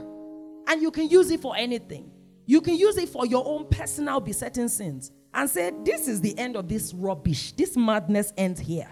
[0.68, 2.12] And you can use it for anything.
[2.46, 6.38] You can use it for your own personal besetting sins and say, This is the
[6.38, 7.54] end of this rubbish.
[7.54, 8.90] This madness ends here.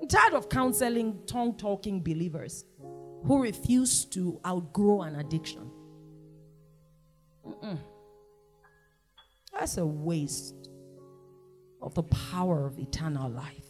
[0.00, 2.64] I'm tired of counseling tongue talking believers
[3.24, 5.70] who refuse to outgrow an addiction.
[7.46, 7.78] Mm-mm.
[9.52, 10.70] That's a waste
[11.82, 13.66] of the power of eternal life.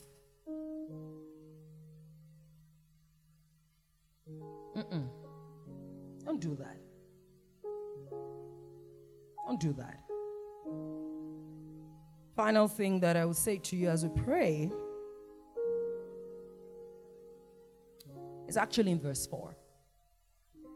[4.77, 5.09] Mm-mm.
[6.25, 6.77] Don't do that.
[9.47, 10.10] Don't do that.
[12.41, 14.71] Final thing that I will say to you as we pray
[18.49, 19.55] is actually in verse 4.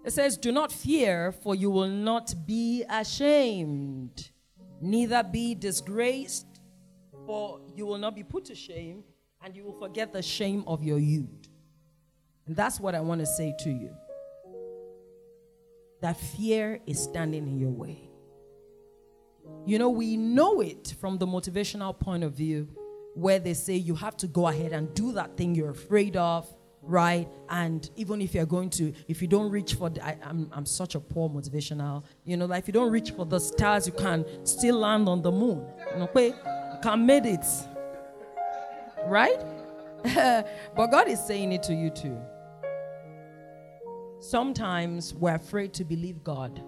[0.05, 4.31] It says, Do not fear, for you will not be ashamed,
[4.83, 6.61] neither be disgraced,
[7.25, 9.03] for you will not be put to shame,
[9.43, 11.49] and you will forget the shame of your youth.
[12.47, 13.97] And that's what I want to say to you.
[16.03, 18.11] That fear is standing in your way.
[19.67, 22.69] You know, we know it from the motivational point of view,
[23.15, 26.53] where they say you have to go ahead and do that thing you're afraid of
[26.87, 27.29] right?
[27.49, 30.51] And even if you're going to, if you don't reach for, the, I, am I'm,
[30.53, 33.87] I'm such a poor motivational, you know, like if you don't reach for the stars,
[33.87, 35.67] you can still land on the moon.
[35.97, 36.29] Okay?
[36.29, 37.47] you can make it,
[39.07, 39.41] right?
[40.77, 42.19] but God is saying it to you too.
[44.21, 46.63] Sometimes we're afraid to believe God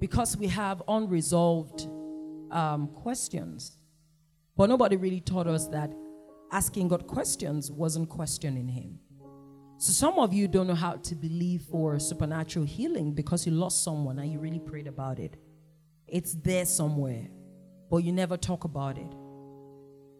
[0.00, 1.88] because we have unresolved
[2.50, 3.78] um, questions.
[4.56, 5.92] But nobody really taught us that
[6.52, 8.98] asking God questions wasn't questioning Him.
[9.80, 13.84] So some of you don't know how to believe for supernatural healing because you lost
[13.84, 15.36] someone and you really prayed about it.
[16.08, 17.28] It's there somewhere,
[17.88, 19.14] but you never talk about it.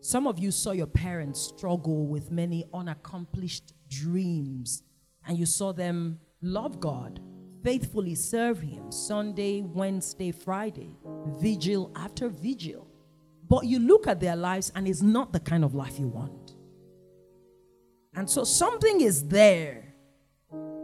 [0.00, 4.84] Some of you saw your parents struggle with many unaccomplished dreams
[5.26, 7.20] and you saw them love God,
[7.68, 10.96] faithfully serve Him Sunday, Wednesday, Friday,
[11.38, 12.88] vigil after vigil.
[13.46, 16.54] But you look at their lives and it's not the kind of life you want.
[18.14, 19.84] And so something is there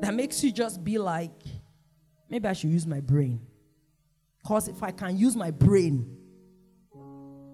[0.02, 1.32] that makes you just be like,
[2.28, 3.40] maybe I should use my brain.
[4.42, 6.18] Because if I can use my brain,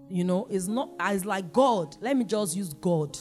[0.08, 1.96] you know, it's not as like God.
[2.00, 3.16] Let me just use God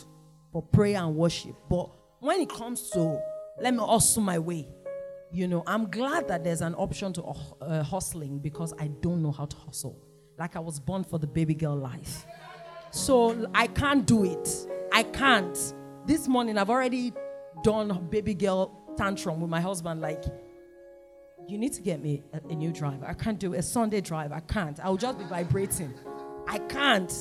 [0.52, 1.56] for prayer and worship.
[1.70, 3.22] But when it comes to
[3.62, 4.70] let me also my way,
[5.32, 7.24] you know, I'm glad that there's an option to
[7.62, 10.02] uh, hustling because I don't know how to hustle.
[10.38, 12.26] Like I was born for the baby girl life.
[12.92, 14.50] So I can't do it.
[14.92, 15.58] I can't
[16.06, 17.14] this morning I've already
[17.64, 20.02] done baby girl tantrum with my husband.
[20.02, 20.24] Like,
[21.48, 23.06] you need to get me a, a new driver.
[23.08, 24.32] I can't do a Sunday drive.
[24.32, 24.80] I can't.
[24.82, 25.94] I'll just be vibrating.
[26.48, 27.12] I can't.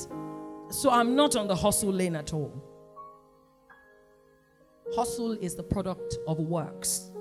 [0.71, 2.51] So I'm not on the hustle lane at all.
[4.95, 7.11] Hustle is the product of works.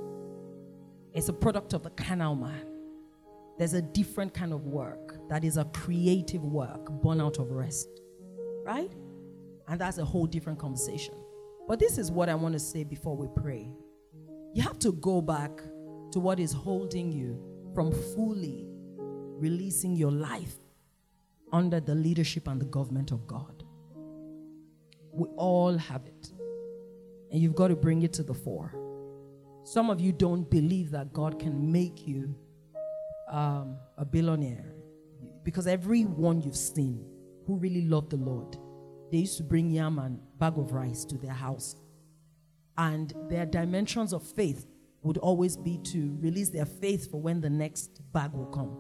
[1.14, 2.66] It's a product of the carnal man.
[3.59, 7.88] There's a different kind of work that is a creative work born out of rest.
[8.64, 8.92] Right?
[9.66, 11.14] And that's a whole different conversation.
[11.66, 13.68] But this is what I want to say before we pray.
[14.54, 15.50] You have to go back
[16.12, 17.38] to what is holding you
[17.74, 18.66] from fully
[19.38, 20.56] releasing your life
[21.52, 23.64] under the leadership and the government of God.
[25.12, 26.32] We all have it.
[27.30, 28.72] And you've got to bring it to the fore.
[29.72, 32.34] Some of you don't believe that God can make you
[33.30, 34.72] um, a billionaire
[35.44, 37.04] because everyone you've seen
[37.46, 38.56] who really loved the Lord
[39.10, 41.76] they used to bring yam and bag of rice to their house.
[42.76, 44.66] And their dimensions of faith
[45.02, 48.76] would always be to release their faith for when the next bag will come.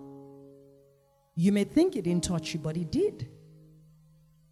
[1.34, 3.28] You may think it didn't touch you, but it did.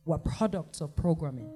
[0.05, 1.53] We're products of programming.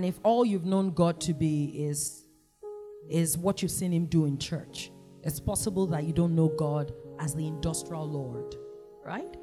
[0.00, 2.24] And if all you've known God to be is
[3.10, 4.90] is what you've seen him do in church,
[5.24, 8.54] it's possible that you don't know God as the industrial Lord,
[9.04, 9.36] right?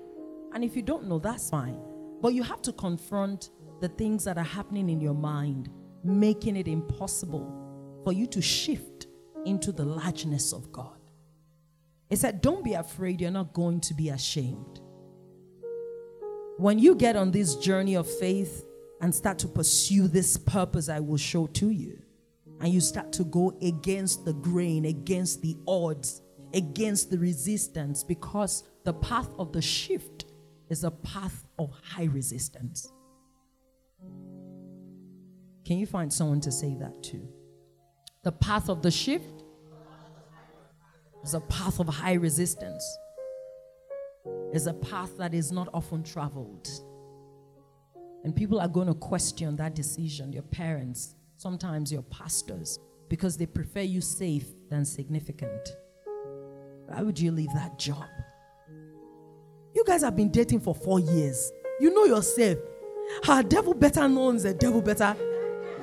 [0.55, 1.79] And if you don't know, that's fine.
[2.23, 3.51] But you have to confront
[3.81, 5.69] the things that are happening in your mind,
[6.03, 9.05] making it impossible for you to shift
[9.45, 10.97] into the largeness of God.
[12.09, 14.81] He said, Don't be afraid, you're not going to be ashamed.
[16.57, 18.63] When you get on this journey of faith
[19.01, 22.01] and start to pursue this purpose I will show to you,
[22.59, 26.21] and you start to go against the grain, against the odds,
[26.53, 30.25] against the resistance, because the path of the shift
[30.69, 32.91] is a path of high resistance.
[35.65, 37.27] Can you find someone to say that to?
[38.23, 39.43] The path of the shift
[41.23, 42.83] is a path of high resistance.
[44.53, 46.69] Is a path that is not often traveled.
[48.27, 53.45] And people are going to question that decision, your parents, sometimes your pastors, because they
[53.45, 55.77] prefer you safe than significant.
[56.87, 58.03] Why would you leave that job?
[59.73, 61.53] You guys have been dating for four years.
[61.79, 62.57] You know yourself.
[63.23, 65.15] Her devil better knows the devil better.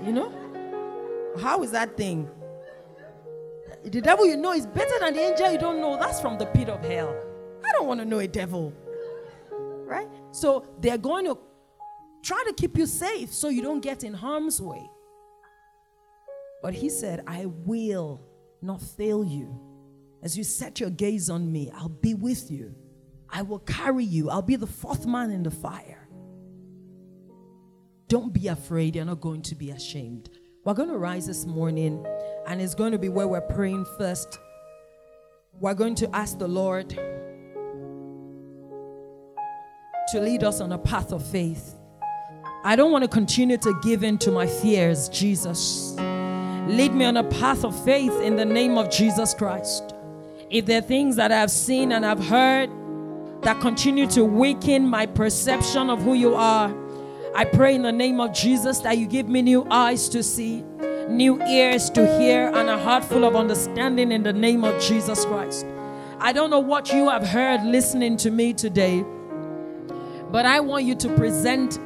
[0.05, 1.33] You know?
[1.41, 2.29] How is that thing?
[3.85, 5.97] The devil you know is better than the angel you don't know.
[5.97, 7.17] That's from the pit of hell.
[7.67, 8.75] I don't want to know a devil.
[9.87, 10.09] Right?
[10.31, 11.39] So they're going to
[12.25, 14.91] try to keep you safe so you don't get in harm's way.
[16.63, 18.21] But he said, I will
[18.63, 19.61] not fail you.
[20.23, 22.75] As you set your gaze on me, I'll be with you.
[23.29, 24.31] I will carry you.
[24.31, 26.09] I'll be the fourth man in the fire.
[28.09, 28.97] Don't be afraid.
[28.97, 30.31] You're not going to be ashamed.
[30.65, 32.07] We're going to rise this morning,
[32.47, 34.39] and it's going to be where we're praying first.
[35.61, 36.89] We're going to ask the Lord
[40.09, 41.75] to lead us on a path of faith.
[42.67, 45.93] I don't want to continue to give in to my fears, Jesus.
[45.99, 49.95] Lead me on a path of faith in the name of Jesus Christ.
[50.49, 52.71] If there are things that I've seen and I've heard
[53.43, 56.75] that continue to weaken my perception of who you are,
[57.35, 60.63] I pray in the name of Jesus that you give me new eyes to see,
[61.07, 65.27] new ears to hear, and a heart full of understanding in the name of Jesus
[65.27, 65.67] Christ.
[66.19, 69.05] I don't know what you have heard listening to me today,
[70.31, 71.79] but I want you to present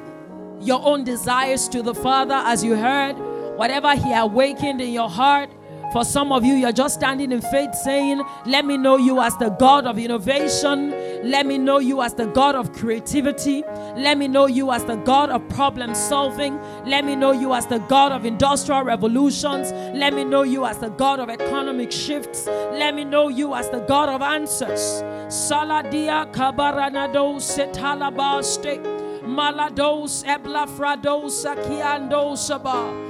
[0.61, 3.17] your own desires to the Father as you heard
[3.59, 5.51] Whatever He awakened in your heart,
[5.93, 9.37] for some of you, you're just standing in faith saying, Let me know you as
[9.39, 10.91] the God of innovation.
[11.29, 13.65] Let me know you as the God of creativity.
[13.97, 16.57] Let me know you as the God of problem solving.
[16.87, 19.73] Let me know you as the God of industrial revolutions.
[19.73, 22.47] Let me know you as the God of economic shifts.
[22.47, 25.03] Let me know you as the God of answers.
[25.27, 28.98] Saladia kabaranado setalabaste.
[29.29, 33.09] Malados eblafrados sakiando sabah.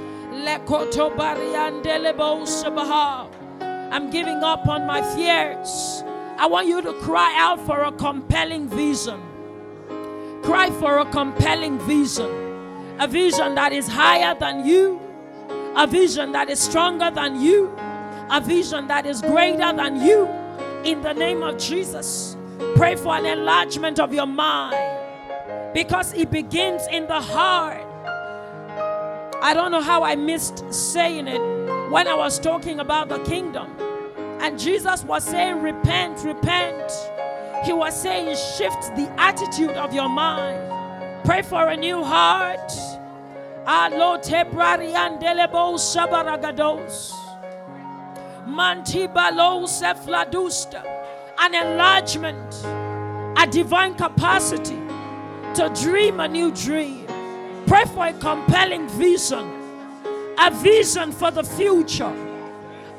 [3.91, 6.03] I'm giving up on my fears.
[6.37, 9.21] I want you to cry out for a compelling vision.
[10.43, 12.29] Cry for a compelling vision.
[12.99, 14.99] A vision that is higher than you.
[15.75, 17.73] A vision that is stronger than you.
[18.29, 20.27] A vision that is greater than you.
[20.83, 22.35] In the name of Jesus.
[22.75, 24.88] Pray for an enlargement of your mind.
[25.73, 27.85] Because it begins in the heart.
[29.41, 31.39] I don't know how I missed saying it
[31.91, 33.69] when I was talking about the kingdom.
[34.41, 36.91] And Jesus was saying, Repent, repent.
[37.65, 41.25] He was saying, Shift the attitude of your mind.
[41.25, 42.71] Pray for a new heart.
[51.41, 52.65] An enlargement,
[53.37, 54.88] a divine capacity
[55.55, 57.09] to dream a new dream
[57.69, 59.47] Pray for a compelling vision,
[60.39, 62.11] a vision for the future,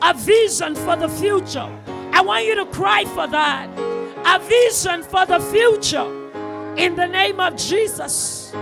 [0.01, 1.69] a vision for the future.
[2.13, 3.69] I want you to cry for that.
[4.25, 6.07] A vision for the future
[6.77, 8.53] in the name of Jesus.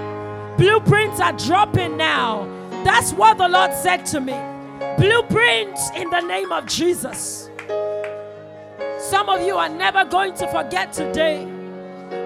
[0.57, 2.47] Blueprints are dropping now.
[2.85, 4.33] That's what the Lord said to me.
[4.97, 7.51] Blueprints in the name of Jesus.
[8.99, 11.58] Some of you are never going to forget today.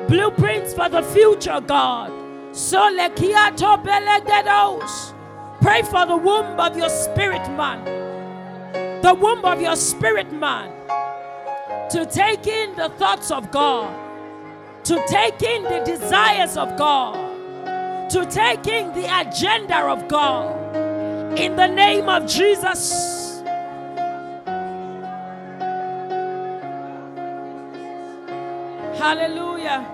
[0.08, 2.10] Blueprints for the future, God.
[2.54, 5.12] So Lekiato Belegados,
[5.62, 7.84] Pray for the womb of your spirit man.
[9.00, 10.72] The womb of your spirit man.
[11.90, 13.94] To take in the thoughts of God.
[14.84, 18.10] To take in the desires of God.
[18.10, 20.76] To take in the agenda of God.
[21.38, 23.21] In the name of Jesus.
[29.02, 29.84] Hallelujah.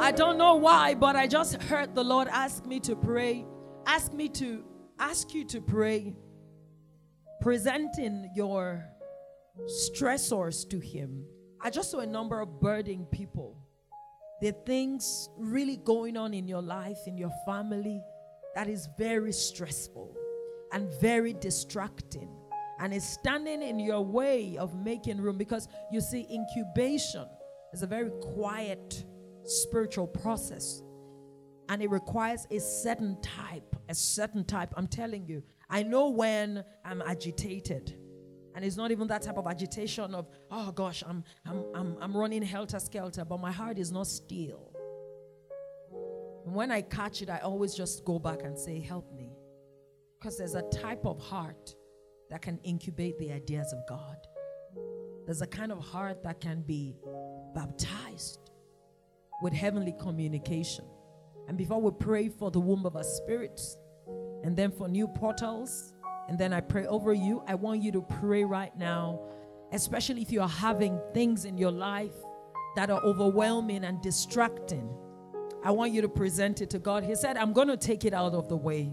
[0.00, 3.44] I don't know why, but I just heard the Lord ask me to pray.
[3.86, 4.62] Ask me to
[4.96, 6.14] ask you to pray.
[7.40, 8.84] Presenting your
[9.66, 11.24] stressors to Him.
[11.60, 13.58] I just saw a number of burdened people.
[14.44, 18.00] Are things really going on in your life, in your family,
[18.54, 20.14] that is very stressful
[20.72, 22.30] and very distracting
[22.80, 27.26] and is standing in your way of making room because you see, incubation
[27.72, 29.04] is a very quiet
[29.44, 30.82] spiritual process
[31.68, 34.72] and it requires a certain type, a certain type.
[34.76, 37.96] I'm telling you, I know when I'm agitated.
[38.56, 42.16] And it's not even that type of agitation of, oh gosh, I'm, I'm, I'm, I'm
[42.16, 44.72] running helter skelter, but my heart is not still.
[46.44, 49.30] And when I catch it, I always just go back and say, help me.
[50.18, 51.76] Because there's a type of heart
[52.30, 54.16] that can incubate the ideas of God.
[55.26, 56.96] There's a kind of heart that can be
[57.54, 58.50] baptized
[59.42, 60.84] with heavenly communication.
[61.48, 63.76] And before we pray for the womb of our spirits,
[64.42, 65.92] and then for new portals,
[66.28, 69.20] and then I pray over you, I want you to pray right now,
[69.72, 72.14] especially if you are having things in your life
[72.76, 74.88] that are overwhelming and distracting.
[75.64, 77.04] I want you to present it to God.
[77.04, 78.92] He said, I'm going to take it out of the way.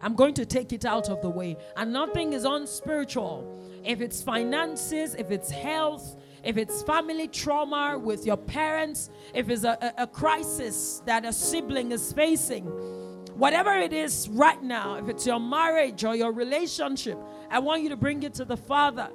[0.00, 1.56] I'm going to take it out of the way.
[1.76, 3.60] And nothing is unspiritual.
[3.84, 9.64] If it's finances, if it's health, if it's family trauma with your parents, if it's
[9.64, 12.64] a, a, a, crisis that a sibling is facing,
[13.34, 17.18] whatever it is right now, if it's your marriage or your relationship,
[17.50, 19.08] I want you to bring it to the Father.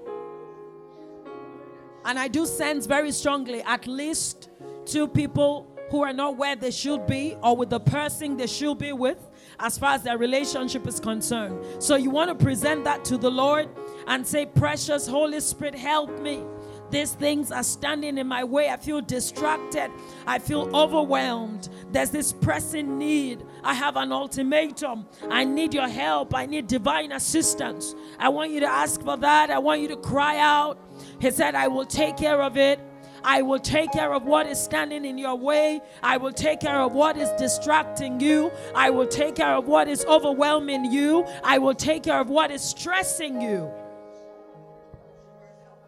[2.05, 4.49] And I do sense very strongly at least
[4.85, 8.77] two people who are not where they should be or with the person they should
[8.79, 9.29] be with
[9.63, 11.57] as far as their relationship is concerned.
[11.81, 13.69] So you want to present that to the Lord
[14.07, 16.43] and say, Precious Holy Spirit, help me.
[16.91, 18.69] These things are standing in my way.
[18.69, 19.89] I feel distracted.
[20.27, 21.69] I feel overwhelmed.
[21.91, 23.43] There's this pressing need.
[23.63, 25.07] I have an ultimatum.
[25.29, 26.35] I need your help.
[26.35, 27.95] I need divine assistance.
[28.19, 29.49] I want you to ask for that.
[29.49, 30.77] I want you to cry out.
[31.19, 32.79] He said, I will take care of it.
[33.23, 35.81] I will take care of what is standing in your way.
[36.01, 38.51] I will take care of what is distracting you.
[38.75, 41.25] I will take care of what is overwhelming you.
[41.43, 43.71] I will take care of what is stressing you.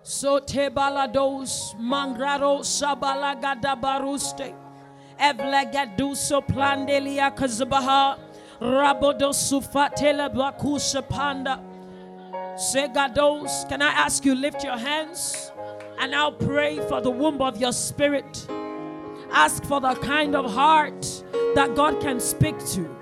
[0.04, 4.54] So tebalados mangraro sabalagada baruste.
[5.20, 8.20] Evlegaduso plandelia kazabaha.
[8.62, 11.60] Rabodo sufatele bakusa panda.
[12.56, 13.68] Segados.
[13.68, 15.52] Can I ask you lift your hands?
[16.00, 18.48] And I'll pray for the womb of your spirit.
[19.32, 21.24] Ask for the kind of heart
[21.56, 22.96] that God can speak to.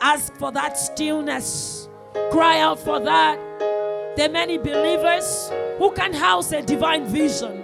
[0.00, 1.88] Ask for that stillness.
[2.30, 3.36] Cry out for that.
[4.16, 7.62] There are many believers who can house a divine vision,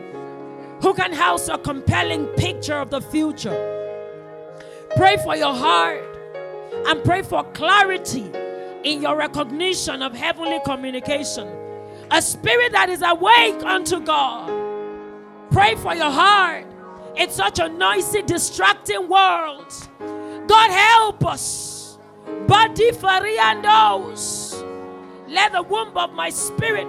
[0.80, 3.72] who can house a compelling picture of the future.
[4.96, 6.02] Pray for your heart
[6.86, 8.30] and pray for clarity
[8.84, 11.65] in your recognition of heavenly communication.
[12.10, 14.50] A spirit that is awake unto God.
[15.50, 16.66] Pray for your heart.
[17.16, 19.72] It's such a noisy, distracting world.
[20.46, 21.98] God help us.
[22.46, 22.90] Body
[23.62, 24.62] knows.
[25.28, 26.86] Let the womb of my spirit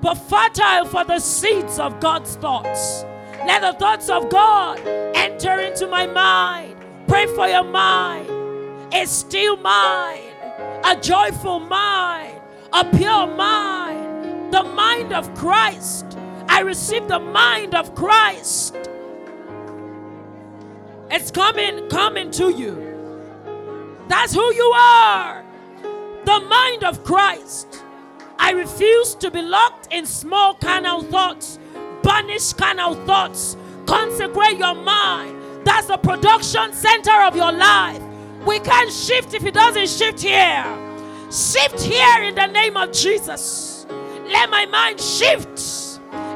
[0.00, 3.04] be fertile for the seeds of God's thoughts.
[3.46, 4.78] Let the thoughts of God
[5.16, 6.76] enter into my mind.
[7.08, 8.28] Pray for your mind.
[8.94, 10.22] A still mind,
[10.84, 12.40] a joyful mind,
[12.72, 14.01] a pure mind
[14.52, 16.18] the mind of Christ.
[16.46, 18.76] I receive the mind of Christ.
[21.10, 22.92] It's coming, coming to you.
[24.08, 25.42] That's who you are.
[26.26, 27.82] The mind of Christ.
[28.38, 31.58] I refuse to be locked in small carnal thoughts,
[32.02, 33.56] banish carnal thoughts.
[33.86, 35.40] Consecrate your mind.
[35.64, 38.02] That's the production center of your life.
[38.46, 40.64] We can't shift if it doesn't shift here.
[41.30, 43.71] Shift here in the name of Jesus.
[44.32, 45.56] Let my mind shift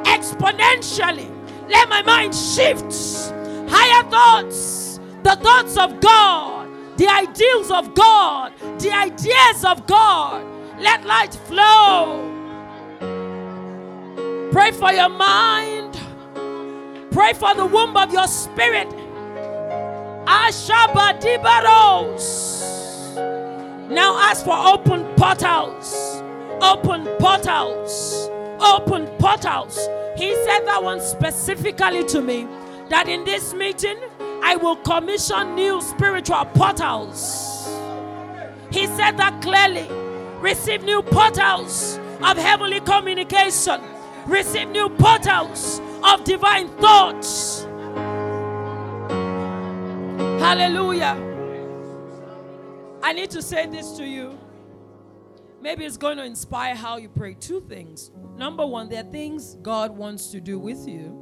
[0.04, 1.28] exponentially.
[1.68, 2.92] Let my mind shift.
[3.68, 6.68] Higher thoughts, the thoughts of God,
[6.98, 10.44] the ideals of God, the ideas of God.
[10.78, 12.22] Let light flow.
[14.52, 15.98] Pray for your mind.
[17.10, 18.90] Pray for the womb of your spirit.
[20.26, 22.26] Ashabadibaros.
[23.88, 26.20] Now ask for open portals
[26.62, 28.28] Open portals.
[28.60, 29.76] Open portals.
[30.16, 32.46] He said that one specifically to me
[32.88, 33.98] that in this meeting
[34.42, 37.66] I will commission new spiritual portals.
[38.70, 39.88] He said that clearly.
[40.40, 43.80] Receive new portals of heavenly communication.
[44.26, 47.64] Receive new portals of divine thoughts.
[50.40, 51.16] Hallelujah.
[53.02, 54.38] I need to say this to you.
[55.66, 57.34] Maybe it's going to inspire how you pray.
[57.34, 58.12] Two things.
[58.36, 61.20] Number one, there are things God wants to do with you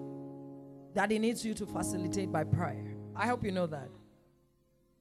[0.92, 2.94] that He needs you to facilitate by prayer.
[3.16, 3.88] I hope you know that.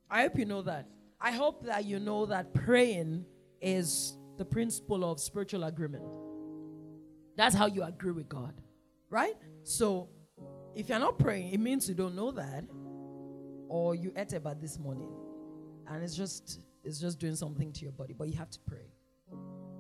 [0.10, 0.88] I hope you know that.
[1.20, 3.26] I hope that you know that praying
[3.60, 6.06] is the principle of spiritual agreement.
[7.36, 8.54] That's how you agree with God,
[9.10, 9.36] right?
[9.64, 10.08] So,
[10.74, 12.64] if you're not praying, it means you don't know that,
[13.68, 15.12] or you ate about this morning,
[15.90, 18.14] and it's just it's just doing something to your body.
[18.18, 18.93] But you have to pray.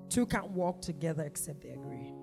[0.09, 2.13] Two can't walk together except they agree,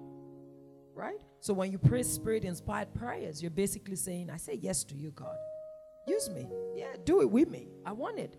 [0.94, 1.20] right?
[1.40, 5.36] So when you pray spirit-inspired prayers, you're basically saying, "I say yes to you, God.
[6.06, 6.48] Use me.
[6.74, 7.68] Yeah, do it with me.
[7.84, 8.36] I want it.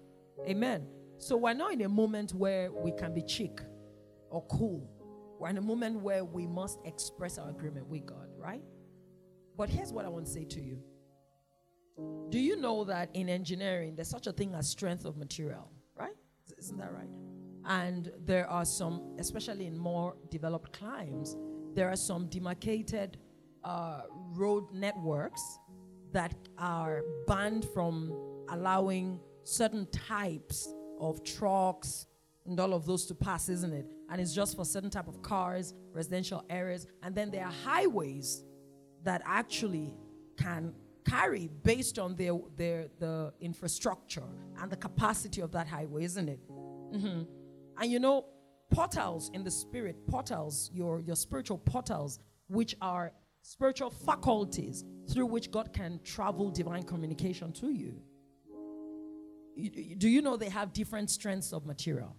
[0.47, 0.87] Amen."
[1.17, 3.61] So we're not in a moment where we can be chic
[4.29, 4.89] or cool.
[5.39, 8.63] We're in a moment where we must express our agreement with God, right?
[9.57, 10.81] But here's what I want to say to you.
[12.29, 16.15] Do you know that in engineering, there's such a thing as strength of material, right?
[16.57, 17.09] Isn't that right?
[17.67, 21.35] And there are some, especially in more developed climes,
[21.73, 23.17] there are some demarcated
[23.63, 24.01] uh,
[24.33, 25.59] road networks
[26.11, 28.13] that are banned from
[28.49, 32.05] allowing certain types of trucks
[32.45, 33.85] and all of those to pass, isn't it?
[34.09, 38.43] And it's just for certain type of cars, residential areas, and then there are highways
[39.03, 39.93] that actually
[40.37, 40.73] can
[41.07, 44.23] carry based on their, their the infrastructure
[44.59, 46.39] and the capacity of that highway, isn't it?
[46.93, 47.21] Mm-hmm.
[47.79, 48.25] And you know,
[48.69, 53.11] portals in the spirit, portals, your, your spiritual portals, which are
[53.41, 58.01] spiritual faculties through which God can travel divine communication to you.
[59.97, 62.15] Do you know they have different strengths of material?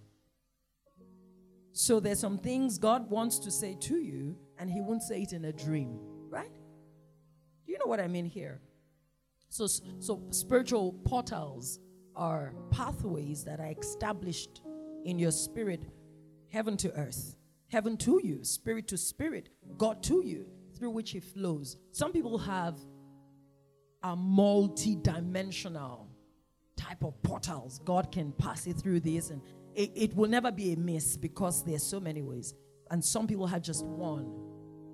[1.73, 5.33] So there's some things God wants to say to you, and He won't say it
[5.33, 5.99] in a dream,
[6.29, 6.53] right?
[7.67, 8.61] Do you know what I mean here?
[9.49, 11.81] So, so spiritual portals
[12.15, 14.61] are pathways that are established
[15.05, 15.85] in your spirit,
[16.51, 17.37] heaven to earth,
[17.69, 20.47] heaven to you, spirit to spirit, God to you,
[20.77, 21.77] through which He flows.
[21.93, 22.79] Some people have
[24.03, 26.09] a multi dimensional
[26.77, 27.81] type of portals.
[27.85, 29.41] God can pass it through this, and
[29.75, 32.55] it, it will never be a miss because there's so many ways.
[32.91, 34.31] And some people have just one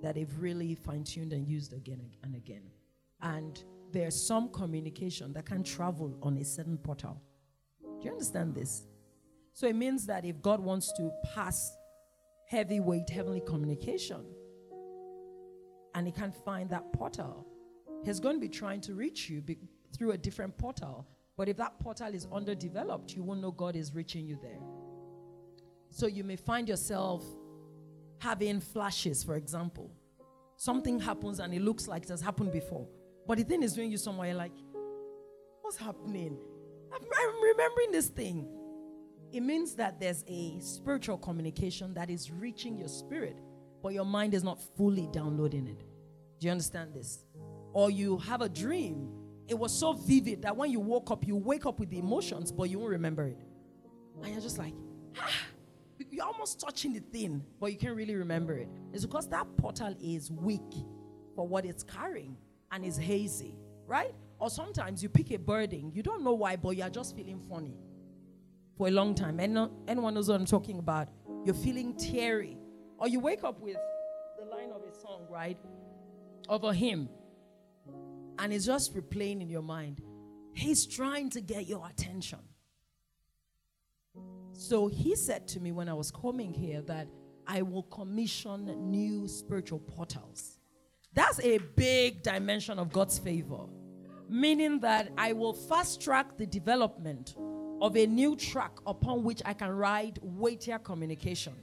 [0.01, 2.63] that they've really fine tuned and used again and again.
[3.21, 7.21] And there's some communication that can travel on a certain portal.
[7.81, 8.85] Do you understand this?
[9.59, 11.75] So it means that if God wants to pass
[12.47, 14.23] heavyweight heavenly communication
[15.93, 17.45] and he can't find that portal,
[18.05, 19.57] he's going to be trying to reach you be-
[19.93, 21.05] through a different portal.
[21.35, 24.61] But if that portal is underdeveloped, you won't know God is reaching you there.
[25.89, 27.25] So you may find yourself
[28.19, 29.91] having flashes, for example.
[30.55, 32.87] Something happens and it looks like it has happened before.
[33.27, 34.53] But the thing is doing you somewhere like,
[35.59, 36.37] what's happening?
[36.93, 38.47] I'm remembering this thing.
[39.31, 43.39] It means that there's a spiritual communication that is reaching your spirit,
[43.83, 45.83] but your mind is not fully downloading it.
[46.39, 47.25] Do you understand this?
[47.73, 49.11] Or you have a dream.
[49.47, 52.51] It was so vivid that when you woke up, you wake up with the emotions,
[52.51, 53.39] but you won't remember it.
[54.23, 54.73] And you're just like,
[55.19, 55.29] ah,
[56.09, 58.67] you're almost touching the thing, but you can't really remember it.
[58.93, 60.73] It's because that portal is weak
[61.35, 62.35] for what it's carrying
[62.71, 63.55] and is hazy,
[63.85, 64.13] right?
[64.39, 67.77] Or sometimes you pick a burden, you don't know why, but you're just feeling funny
[68.79, 69.39] for a long time.
[69.41, 71.09] And no anyone knows what I'm talking about?
[71.45, 72.57] You're feeling teary.
[72.97, 73.77] Or you wake up with
[74.39, 75.57] the line of a song, right?
[76.47, 77.09] Of a hymn.
[78.39, 80.01] And it's just replaying in your mind.
[80.53, 82.39] He's trying to get your attention.
[84.53, 87.07] So he said to me when I was coming here that
[87.45, 90.57] I will commission new spiritual portals.
[91.13, 93.65] That's a big dimension of God's favor,
[94.29, 97.35] meaning that I will fast track the development
[97.81, 101.53] of a new track upon which I can ride weightier communication.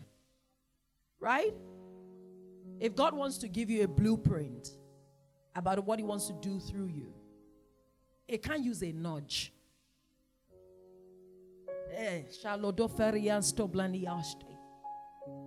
[1.21, 1.55] Right?
[2.81, 4.71] If God wants to give you a blueprint
[5.55, 7.13] about what He wants to do through you,
[8.27, 9.53] He can't use a nudge.
[11.95, 12.23] Eh,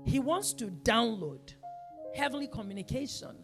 [0.05, 1.53] he wants to download
[2.15, 3.35] heavenly communication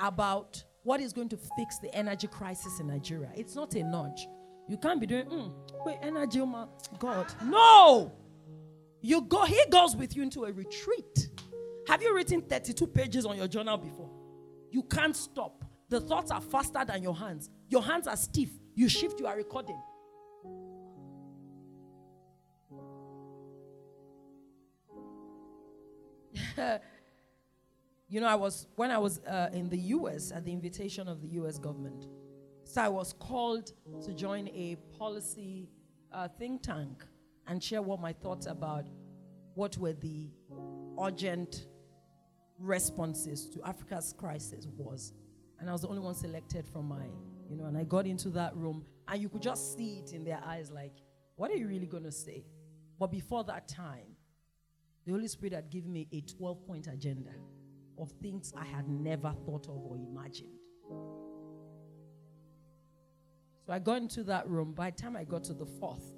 [0.00, 3.30] about what is going to fix the energy crisis in Nigeria.
[3.34, 4.26] It's not a nudge.
[4.68, 5.52] You can't be doing, mm,
[5.84, 6.66] wait, energy, oh my
[6.98, 7.26] God.
[7.44, 8.12] No!
[9.00, 11.28] You go, he goes with you into a retreat.
[11.86, 14.10] Have you written 32 pages on your journal before?
[14.70, 15.64] You can't stop.
[15.88, 17.48] The thoughts are faster than your hands.
[17.68, 18.50] Your hands are stiff.
[18.74, 19.80] You shift, you are recording.
[28.08, 30.32] you know, I was when I was uh, in the U.S.
[30.32, 31.58] at the invitation of the U.S.
[31.58, 32.06] government,
[32.76, 33.72] So I was called
[34.04, 35.70] to join a policy
[36.12, 37.06] uh, think tank
[37.46, 38.84] and share what my thoughts about
[39.54, 40.28] what were the
[41.02, 41.68] urgent
[42.58, 45.14] responses to Africa's crisis was.
[45.58, 47.06] And I was the only one selected from my,
[47.48, 50.22] you know, and I got into that room and you could just see it in
[50.22, 50.92] their eyes like,
[51.36, 52.44] what are you really going to say?
[52.98, 54.16] But before that time,
[55.06, 57.32] the Holy Spirit had given me a 12 point agenda
[57.96, 60.58] of things I had never thought of or imagined.
[63.66, 64.72] So I got into that room.
[64.72, 66.12] By the time I got to the fourth,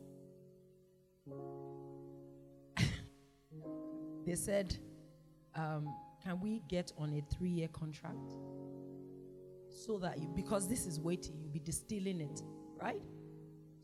[4.27, 4.77] they said,
[5.55, 8.19] um, Can we get on a three year contract?
[9.71, 12.43] So that you, because this is weighty, you'll be distilling it,
[12.83, 13.01] right?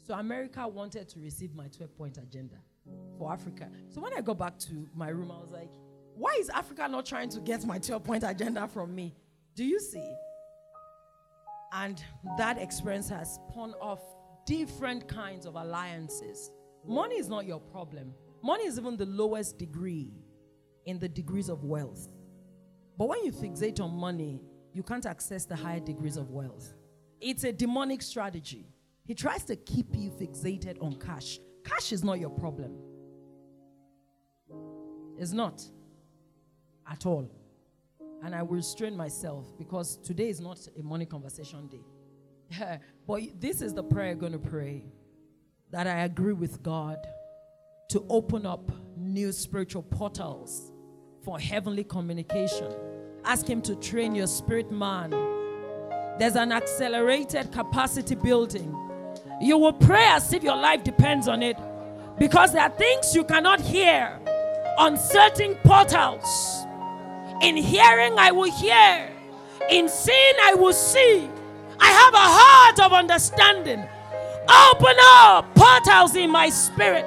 [0.07, 2.57] So America wanted to receive my 12 point agenda
[3.17, 3.71] for Africa.
[3.89, 5.71] So when I got back to my room, I was like,
[6.15, 9.15] why is Africa not trying to get my 12 point agenda from me?
[9.55, 10.07] Do you see?
[11.75, 12.03] And
[12.39, 14.01] that experience has spawned off
[14.47, 16.51] different kinds of alliances.
[16.87, 18.15] Money is not your problem.
[18.43, 20.13] Money is even the lowest degree
[20.87, 22.09] in the degrees of wealth.
[22.97, 24.41] But when you fixate on money,
[24.73, 26.75] you can't access the higher degrees of wealth.
[27.21, 28.69] It's a demonic strategy.
[29.05, 31.39] He tries to keep you fixated on cash.
[31.65, 32.77] Cash is not your problem.
[35.19, 35.63] It's not
[36.89, 37.31] at all.
[38.25, 42.79] And I will restrain myself because today is not a money conversation day.
[43.07, 44.85] but this is the prayer I'm going to pray
[45.71, 46.97] that I agree with God
[47.91, 50.73] to open up new spiritual portals
[51.23, 52.73] for heavenly communication.
[53.25, 55.11] Ask Him to train your spirit man.
[56.19, 58.75] There's an accelerated capacity building.
[59.43, 61.59] You will pray as if your life depends on it
[62.19, 64.19] because there are things you cannot hear
[64.79, 66.65] on certain portals.
[67.43, 69.11] In hearing, I will hear.
[69.71, 71.29] In seeing, I will see.
[71.81, 73.83] I have a heart of understanding.
[74.49, 77.05] Open up portals in my spirit.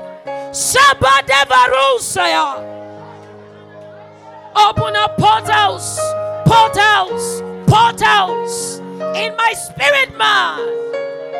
[4.55, 5.99] Open up portals,
[6.45, 8.79] portals, portals
[9.15, 10.59] in my spirit, man.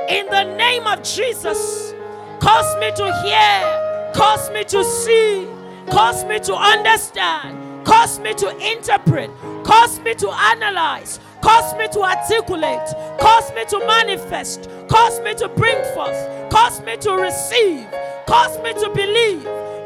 [0.10, 1.94] In the name of Jesus,
[2.40, 5.48] cause me to hear, cause me to see,
[5.90, 7.58] cause me to understand,
[7.88, 9.32] cause me to interpret,
[9.64, 12.88] cause me to analyze, cause me to articulate,
[13.20, 17.88] cause me to manifest, cause me to bring forth, cause me to receive,
[18.28, 19.44] cause me to believe,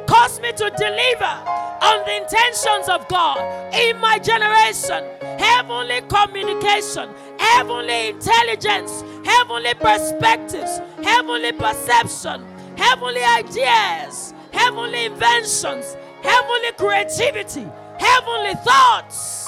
[0.07, 3.37] cause me to deliver on the intentions of God
[3.73, 5.05] in my generation.
[5.39, 12.45] Heavenly communication, heavenly intelligence, heavenly perspectives, heavenly perception,
[12.77, 17.67] heavenly ideas, heavenly inventions, heavenly creativity,
[18.01, 19.47] heavenly thoughts.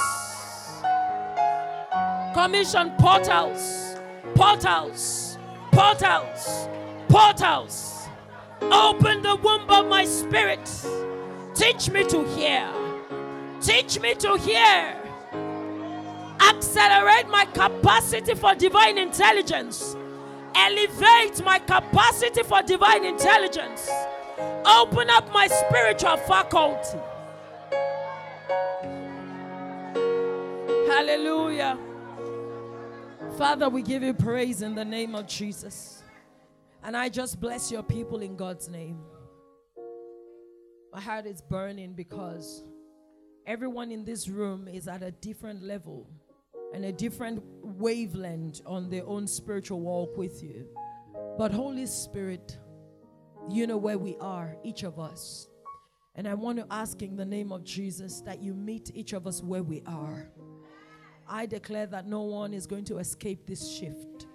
[2.34, 3.96] Commission portals,
[4.36, 5.38] portals,
[5.72, 6.68] portals,
[7.10, 8.08] portals.
[8.62, 10.66] Open the womb of my spirit.
[11.56, 12.70] Teach me to hear.
[13.62, 15.00] Teach me to hear.
[16.40, 19.96] Accelerate my capacity for divine intelligence.
[20.56, 23.90] Elevate my capacity for divine intelligence.
[24.66, 27.00] Open up my spiritual faculty.
[30.96, 31.76] Hallelujah.
[33.36, 36.04] Father, we give you praise in the name of Jesus.
[36.84, 39.00] And I just bless your people in God's name.
[40.94, 42.64] My heart is burning because
[43.48, 46.08] everyone in this room is at a different level
[46.76, 50.68] and a different wavelength on their own spiritual walk with you.
[51.40, 52.60] But Holy Spirit,
[53.50, 55.48] you know where we are, each of us.
[56.14, 59.26] And I want to ask in the name of Jesus that you meet each of
[59.26, 60.30] us where we are.
[61.28, 64.28] I declare that no one is going to escape this shift.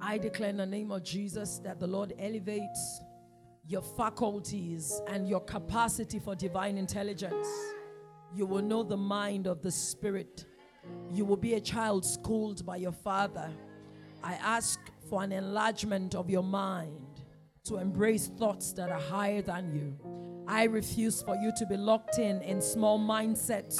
[0.00, 3.00] I declare in the name of Jesus that the Lord elevates
[3.66, 7.48] your faculties and your capacity for divine intelligence.
[8.34, 10.46] You will know the mind of the Spirit.
[11.10, 13.50] You will be a child schooled by your Father.
[14.22, 14.78] I ask
[15.08, 17.22] for an enlargement of your mind
[17.64, 20.44] to embrace thoughts that are higher than you.
[20.46, 23.78] I refuse for you to be locked in in small mindsets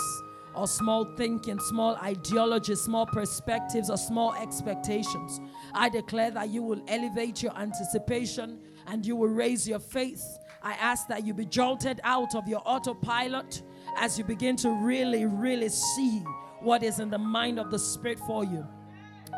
[0.58, 5.40] or small thinking, small ideologies, small perspectives, or small expectations.
[5.72, 10.22] I declare that you will elevate your anticipation and you will raise your faith.
[10.62, 13.62] I ask that you be jolted out of your autopilot
[13.96, 16.24] as you begin to really, really see
[16.60, 18.66] what is in the mind of the Spirit for you.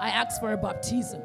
[0.01, 1.23] I ask for a baptism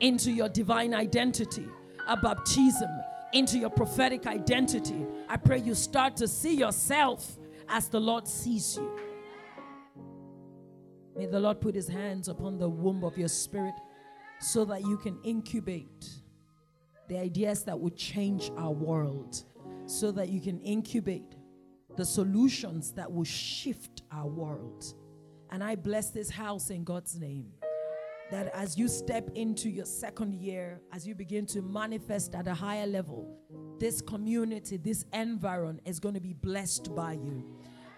[0.00, 1.68] into your divine identity,
[2.06, 2.88] a baptism
[3.32, 5.04] into your prophetic identity.
[5.28, 7.36] I pray you start to see yourself
[7.68, 8.90] as the Lord sees you.
[11.18, 13.74] May the Lord put his hands upon the womb of your spirit
[14.40, 16.08] so that you can incubate
[17.08, 19.42] the ideas that would change our world,
[19.86, 21.34] so that you can incubate
[21.96, 24.94] the solutions that will shift our world.
[25.50, 27.48] And I bless this house in God's name.
[28.30, 32.54] That as you step into your second year, as you begin to manifest at a
[32.54, 33.26] higher level,
[33.80, 37.42] this community, this environment is going to be blessed by you.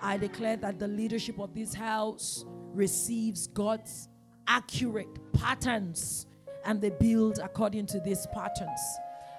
[0.00, 4.08] I declare that the leadership of this house receives God's
[4.46, 6.26] accurate patterns
[6.64, 8.80] and they build according to these patterns.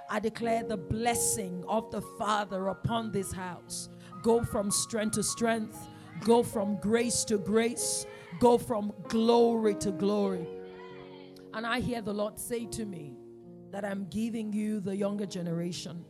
[0.09, 3.89] I declare the blessing of the Father upon this house.
[4.21, 5.77] Go from strength to strength,
[6.21, 8.05] go from grace to grace,
[8.39, 10.47] go from glory to glory.
[11.53, 13.13] And I hear the Lord say to me
[13.71, 16.05] that I'm giving you the younger generation,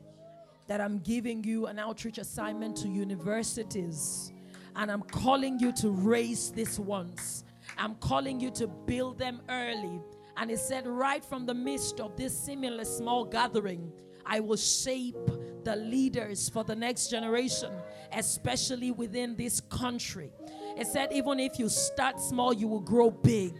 [0.67, 4.31] that I'm giving you an outreach assignment to universities,
[4.75, 7.43] and I'm calling you to raise these ones.
[7.77, 10.01] I'm calling you to build them early.
[10.37, 13.91] And He said, right from the midst of this similar small gathering,
[14.25, 15.17] I will shape
[15.63, 17.71] the leaders for the next generation,
[18.13, 20.31] especially within this country.
[20.77, 23.53] He said, even if you start small, you will grow big.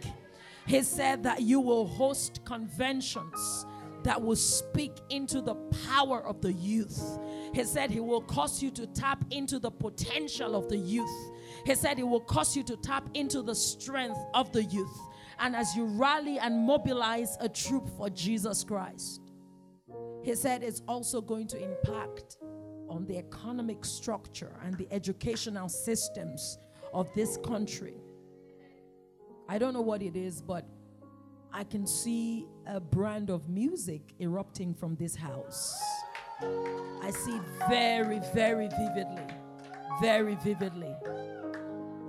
[0.65, 3.65] He said that you will host conventions
[4.03, 5.55] that will speak into the
[5.87, 7.19] power of the youth.
[7.53, 11.31] He said he will cause you to tap into the potential of the youth.
[11.65, 14.97] He said he will cause you to tap into the strength of the youth.
[15.39, 19.21] And as you rally and mobilize a troop for Jesus Christ,
[20.23, 22.37] he said it's also going to impact
[22.89, 26.59] on the economic structure and the educational systems
[26.93, 27.95] of this country.
[29.47, 30.65] I don't know what it is, but
[31.51, 35.77] I can see a brand of music erupting from this house.
[37.03, 39.27] I see very, very vividly.
[40.01, 40.95] Very vividly.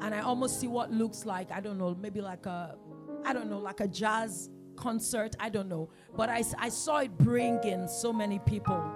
[0.00, 2.76] And I almost see what looks like, I don't know, maybe like a,
[3.24, 5.34] I don't know, like a jazz concert.
[5.40, 5.90] I don't know.
[6.16, 8.88] But I, I saw it bring in so many people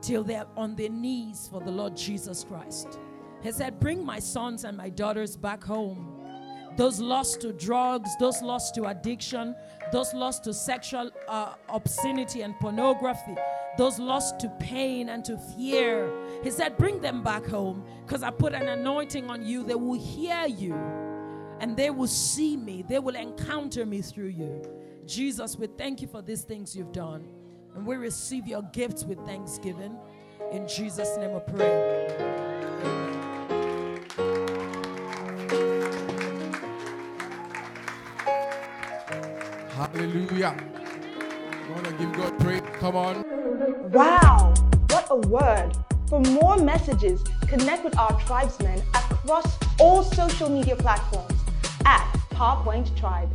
[0.00, 2.98] till they're on their knees for the Lord Jesus Christ.
[3.42, 6.14] He said, Bring my sons and my daughters back home
[6.76, 9.54] those lost to drugs, those lost to addiction,
[9.94, 13.36] those lost to sexual uh, obscenity and pornography,
[13.78, 16.12] those lost to pain and to fear.
[16.42, 19.62] He said, Bring them back home because I put an anointing on you.
[19.62, 20.74] They will hear you
[21.60, 24.62] and they will see me, they will encounter me through you.
[25.06, 27.28] Jesus, we thank you for these things you've done.
[27.76, 29.96] And we receive your gifts with thanksgiving.
[30.50, 33.13] In Jesus' name I pray.
[39.92, 40.56] Hallelujah.
[41.66, 42.62] You want to give God praise?
[42.80, 43.22] Come on.
[43.90, 44.54] Wow,
[44.88, 45.72] what a word.
[46.08, 51.38] For more messages, connect with our tribesmen across all social media platforms
[51.84, 53.28] at PowerPoint Tribe.